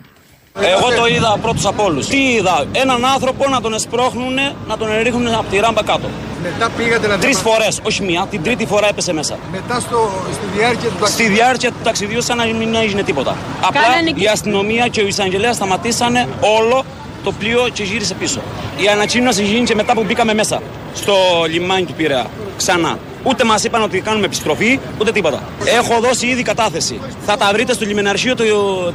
[0.62, 2.08] Εγώ το είδα πρώτος από όλους.
[2.08, 4.34] Τι είδα, έναν άνθρωπο να τον εσπρώχνουν,
[4.68, 6.10] να τον ρίχνουν από τη ράμπα κάτω.
[6.44, 8.28] Μετά πήγατε να Τρεις φορές, όχι μία.
[8.30, 9.38] Την τρίτη φορά έπεσε μέσα.
[9.52, 11.34] Μετά στο, στη διάρκεια του Στη ταξιδιού.
[11.36, 13.36] διάρκεια του ταξιδιού, σαν να μην έγινε τίποτα.
[13.62, 16.28] Απλά Κάνανε η αστυνομία και ο εισαγγελέας σταματήσανε
[16.58, 16.84] όλο
[17.24, 18.40] το πλοίο και γύρισε πίσω.
[18.78, 20.62] Η ανακοίνωση γίνηκε μετά που μπήκαμε μέσα
[20.96, 21.14] στο
[21.50, 22.26] λιμάνι του Πειραιά.
[22.58, 22.98] Ξανά.
[23.24, 25.44] Ούτε μας είπαν ότι κάνουμε επιστροφή, ούτε τίποτα.
[25.66, 27.00] Έχω δώσει ήδη κατάθεση.
[27.26, 28.36] Θα τα βρείτε στο λιμεναρχείο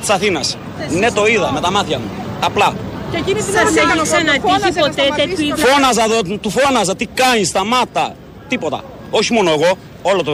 [0.00, 0.56] της Αθήνας.
[0.90, 2.10] Ναι, το είδα με τα μάτια μου.
[2.40, 2.74] Απλά.
[3.10, 6.96] Και εκείνη την Σας ώρα έχει έκανε ξανατύχει ποτέ τέτοιου είδους- Φώναζα, δω- του φώναζα,
[6.96, 8.14] τι κάνεις, σταμάτα.
[8.48, 8.80] Τίποτα.
[9.10, 10.32] Όχι μόνο εγώ, όλο το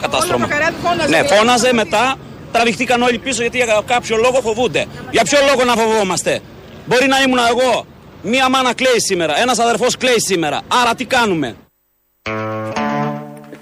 [0.00, 0.46] κατάστρωμα.
[0.46, 1.34] το καράβι φώναζε, Ναι, δηλαδή.
[1.36, 2.14] φώναζε μετά.
[2.52, 4.86] Τραβηχτήκαν όλοι πίσω γιατί για κάποιο λόγο φοβούνται.
[5.10, 6.40] Για ποιο λόγο να φοβόμαστε;
[6.86, 7.86] Μπορεί να ήμουν εγώ.
[8.22, 9.40] Μία μάνα κλαίει σήμερα.
[9.40, 10.60] Ένας αδερφός κλαίει σήμερα.
[10.82, 11.54] Άρα τι κάνουμε;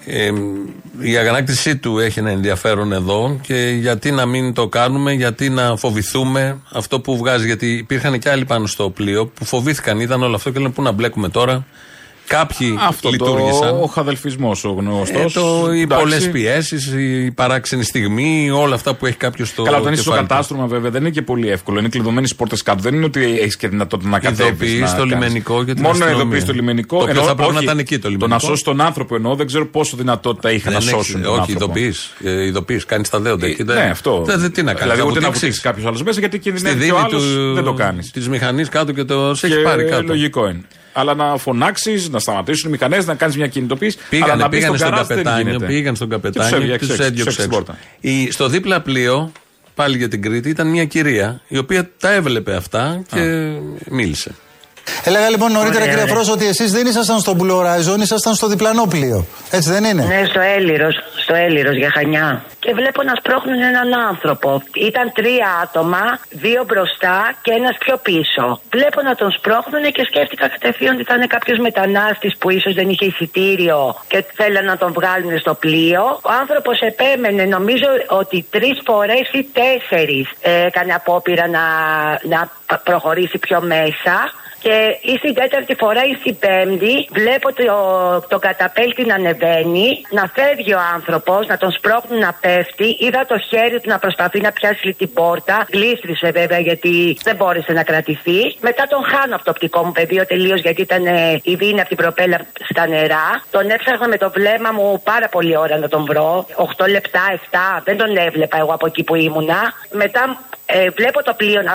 [0.06, 0.32] Ε,
[1.00, 5.76] η αγανάκτησή του έχει ένα ενδιαφέρον εδώ και γιατί να μην το κάνουμε, γιατί να
[5.76, 7.46] φοβηθούμε αυτό που βγάζει.
[7.46, 10.82] Γιατί υπήρχαν και άλλοι πάνω στο πλοίο που φοβήθηκαν, είδαν όλο αυτό και λένε πού
[10.82, 11.66] να μπλέκουμε τώρα.
[12.38, 13.68] Κάποιοι Αυτό λειτουργήσαν.
[13.68, 15.36] το, ο χαδελφισμός ο γνωστός.
[15.36, 19.76] Ε, το, οι πολλές πιέσεις, η παράξενη στιγμή, όλα αυτά που έχει κάποιος στο Καλά,
[19.76, 20.34] όταν είσαι στο κεφάλι του.
[20.34, 21.78] κατάστρωμα, βέβαια, δεν είναι και πολύ εύκολο.
[21.78, 22.82] Είναι κλειδωμένες πόρτες κάτω.
[22.82, 24.72] Δεν είναι ότι έχεις και δυνατότητα να κατέβεις.
[24.72, 26.16] Ειδοποιείς το λιμενικό και την Μόνο αστυνομία.
[26.22, 26.96] ειδοποιείς το λιμενικό.
[26.96, 28.34] Το οποίο Ενώ θα πρέπει να όχι, ήταν εκεί το λιμενικό.
[28.34, 30.98] να σώσεις τον άνθρωπο εννοώ, δεν ξέρω πόσο δυνατότητα είχαν να Δεν σώσουν.
[31.14, 31.64] έχεις- τον όχι, άνθρωπο.
[31.64, 32.12] ειδοποιείς.
[32.46, 33.62] Ειδοποιείς, κάνεις τα δέοντα εκεί.
[33.64, 34.22] Ναι, αυτό.
[34.26, 34.92] Δεν, δεν- τι να κάνεις.
[34.94, 37.54] Δηλαδή, ούτε να βουτήξει κάποιος άλλος μέσα γιατί Στη κινδυνεύει και ο δίνη άλλος του,
[37.54, 38.10] δεν το κάνεις.
[38.10, 40.02] Της μηχανής κάτω και το σε έχει Και πάρει κάτω.
[40.06, 40.60] Λογικό είναι.
[40.96, 43.98] Αλλά να φωνάξεις, να σταματήσουν οι μηχανές, να κάνεις μια κινητοποίηση.
[43.98, 45.66] αλλά Πήγανε, να μπεις πήγανε στον καράζ δεν καπετάνιο, γίνεται.
[45.66, 47.64] πήγαν στον Και τους καπετάνιο έβγαλε και έξω, τους έξω, έδιωξε έξω την έξω.
[47.64, 47.78] πόρτα.
[48.00, 49.32] Η- Στο δίπλα πλοίο,
[49.74, 53.50] πάλι για την Κρήτη, ήταν μια κυρία η οποία τα έβλεπε αυτά και
[53.90, 54.34] μίλησε.
[55.04, 56.14] Έλεγα λοιπόν νωρίτερα, Ωραία, κύριε ωραία.
[56.14, 59.26] Φρόσο, ότι εσείς δεν ήσασταν στο Blue Horizon, ήσασταν στο διπλανό πλοίο.
[59.50, 62.44] Έτσι δεν είναι; Ναι, στο Έλυρος, στο Έλυρος για Χανιά.
[62.58, 64.62] Και βλέπω να σπρώχνουν έναν άνθρωπο.
[64.74, 68.60] Ήταν τρία άτομα, δύο μπροστά και ένας πιο πίσω.
[68.70, 72.88] Βλέπω να τον σπρώχνουν και σκέφτηκα κατευθείαν ότι θα είναι κάποιος μετανάστης που ίσως δεν
[72.88, 76.02] είχε εισιτήριο και θέλαν να τον βγάλουν στο πλοίο.
[76.30, 77.88] Ο άνθρωπος επέμενε, νομίζω
[78.20, 81.64] ότι τρεις φορές ή τέσσερις ε, έκανε απόπειρα να,
[82.32, 82.40] να
[82.88, 84.16] προχωρήσει πιο μέσα.
[84.64, 87.64] Και ή στην τέταρτη φορά ή στην πέμπτη βλέπω το,
[88.28, 92.96] το καταπέλτη να ανεβαίνει, να φεύγει ο άνθρωπος, να τον σπρώχνουν να πέφτει.
[93.00, 95.66] Είδα το χέρι του να προσπαθεί να πιάσει την πόρτα.
[95.72, 98.40] Γλίστρισε βέβαια γιατί δεν μπόρεσε να κρατηθεί.
[98.60, 101.88] Μετά τον χάνω από το οπτικό μου πεδίο τελείως γιατί ήταν ε, η δίνη από
[101.88, 102.38] την προπέλα
[102.70, 103.42] στα νερά.
[103.50, 106.46] Τον έψαχνα με το βλέμμα μου πάρα πολύ ώρα να τον βρω.
[106.78, 107.82] 8 λεπτά, 7.
[107.84, 109.72] Δεν τον έβλεπα εγώ από εκεί που ήμουνα.
[109.92, 111.72] Μετά ε, βλέπω το πλοίο να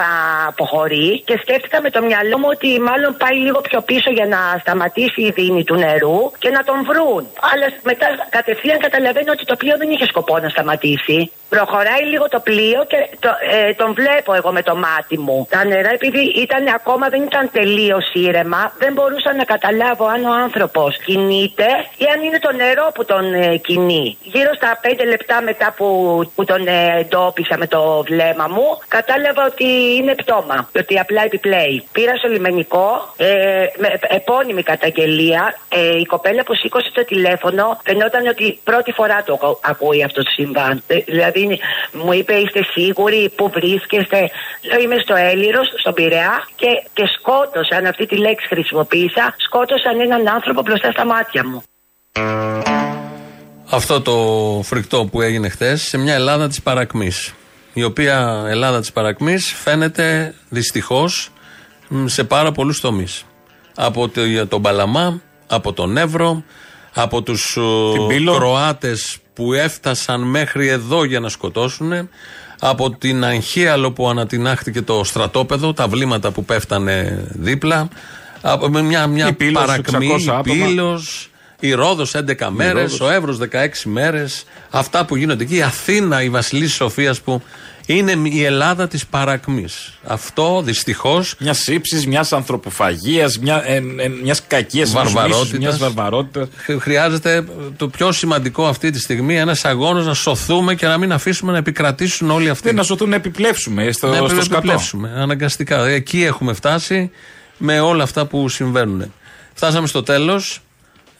[0.48, 4.40] αποχωρεί και σκέφτηκα με το μυαλό μου ότι μάλλον πάει λίγο πιο πίσω για να
[4.60, 7.24] σταματήσει η δίνη του νερού και να τον βρουν.
[7.52, 11.32] Αλλά μετά κατευθείαν καταλαβαίνω ότι το πλοίο δεν είχε σκοπό να σταματήσει.
[11.50, 15.48] Προχωράει λίγο το πλοίο και το, ε, τον βλέπω εγώ με το μάτι μου.
[15.50, 20.34] Τα νερά επειδή ήταν ακόμα δεν ήταν τελείως ήρεμα, δεν μπορούσα να καταλάβω αν ο
[20.46, 21.68] άνθρωπος κινείται
[21.98, 24.18] ή αν είναι το νερό που τον ε, κινεί.
[24.22, 25.88] Γύρω στα 5 λεπτά μετά που,
[26.36, 29.68] που τον ε, εντόπισα με το βλέμμα μου, κατάλαβα ότι
[29.98, 31.84] είναι πτώμα και ότι απλά επιπλέει.
[31.92, 32.69] Πήρα στο λιμενικό,
[33.18, 33.28] ε,
[33.78, 35.58] με επώνυμη καταγγελία.
[35.70, 40.24] Ε, η κοπέλα που σήκωσε το τηλέφωνο φαινόταν ότι πρώτη φορά το ακού- ακούει αυτό
[40.24, 40.84] το συμβάν.
[40.88, 41.60] Ε, δηλαδή
[41.92, 44.30] μου είπε είστε σίγουροι που βρίσκεστε;
[44.62, 50.28] Λέω είμαι στο Έλυρος, στον Πειραιά και, και σκότωσαν, αυτή τη λέξη χρησιμοποίησα, σκότωσαν έναν
[50.28, 51.64] άνθρωπο μπροστά στα μάτια μου.
[53.72, 54.16] Αυτό το
[54.64, 57.34] φρικτό που έγινε χθες σε μια Ελλάδα της παρακμής.
[57.74, 61.32] Η οποία Ελλάδα της παρακμής φαίνεται δυστυχώς
[62.06, 63.24] σε πάρα πολλούς τομείς.
[63.76, 66.44] Από το- τον Παλαμά, από τον Εύρο,
[66.94, 67.58] από τους
[68.38, 72.10] Κροάτες που έφτασαν μέχρι εδώ για να σκοτώσουν,
[72.60, 77.88] από την Αγχίαλο που ανατινάχθηκε το στρατόπεδο, τα βλήματα που πέφτανε δίπλα,
[78.42, 80.56] από με μια, μια Η Πύλος, παρακμή, 600 άτομα.
[80.56, 81.30] η Πύλος,
[81.60, 83.00] η Ρόδος 11 μέρες, Ρόδος.
[83.02, 84.44] ο Εύρος 16 μέρες.
[84.70, 85.56] Αυτά που γίνονται εκεί.
[85.56, 87.42] Η Αθήνα, η Βασιλής Σοφίας που
[87.96, 90.00] είναι η Ελλάδα της παρακμής.
[90.04, 91.36] Αυτό δυστυχώς.
[91.40, 93.64] Μια ύψη, μιας ανθρωποφαγίας, μια
[94.24, 95.60] μιας κακίας Βαρβαρότητας.
[95.60, 96.48] Μιας βαρβαρότητας.
[96.80, 97.46] Χρειάζεται
[97.78, 101.58] το πιο σημαντικό αυτή τη στιγμή ένας αγώνας να σωθούμε και να μην αφήσουμε να
[101.58, 102.68] επικρατήσουν όλοι αυτοί.
[102.68, 104.56] Δεν να σωθούν να επιπλέψουμε στο, να στο σκατό.
[104.56, 105.88] επιπλέψουμε, αναγκαστικά.
[105.88, 107.12] Εκεί έχουμε φτάσει
[107.58, 109.14] με όλα αυτά που συμβαίνουν.
[109.54, 110.62] Φτάσαμε στο τέλος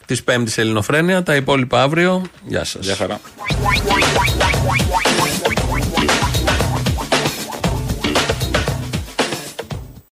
[0.06, 1.22] της Πέμπτης Ελληνοφρένεια.
[1.22, 2.22] Τα υπόλοιπα αύριο.
[2.46, 2.84] Γεια σας.
[2.84, 3.20] Γεια χαρά.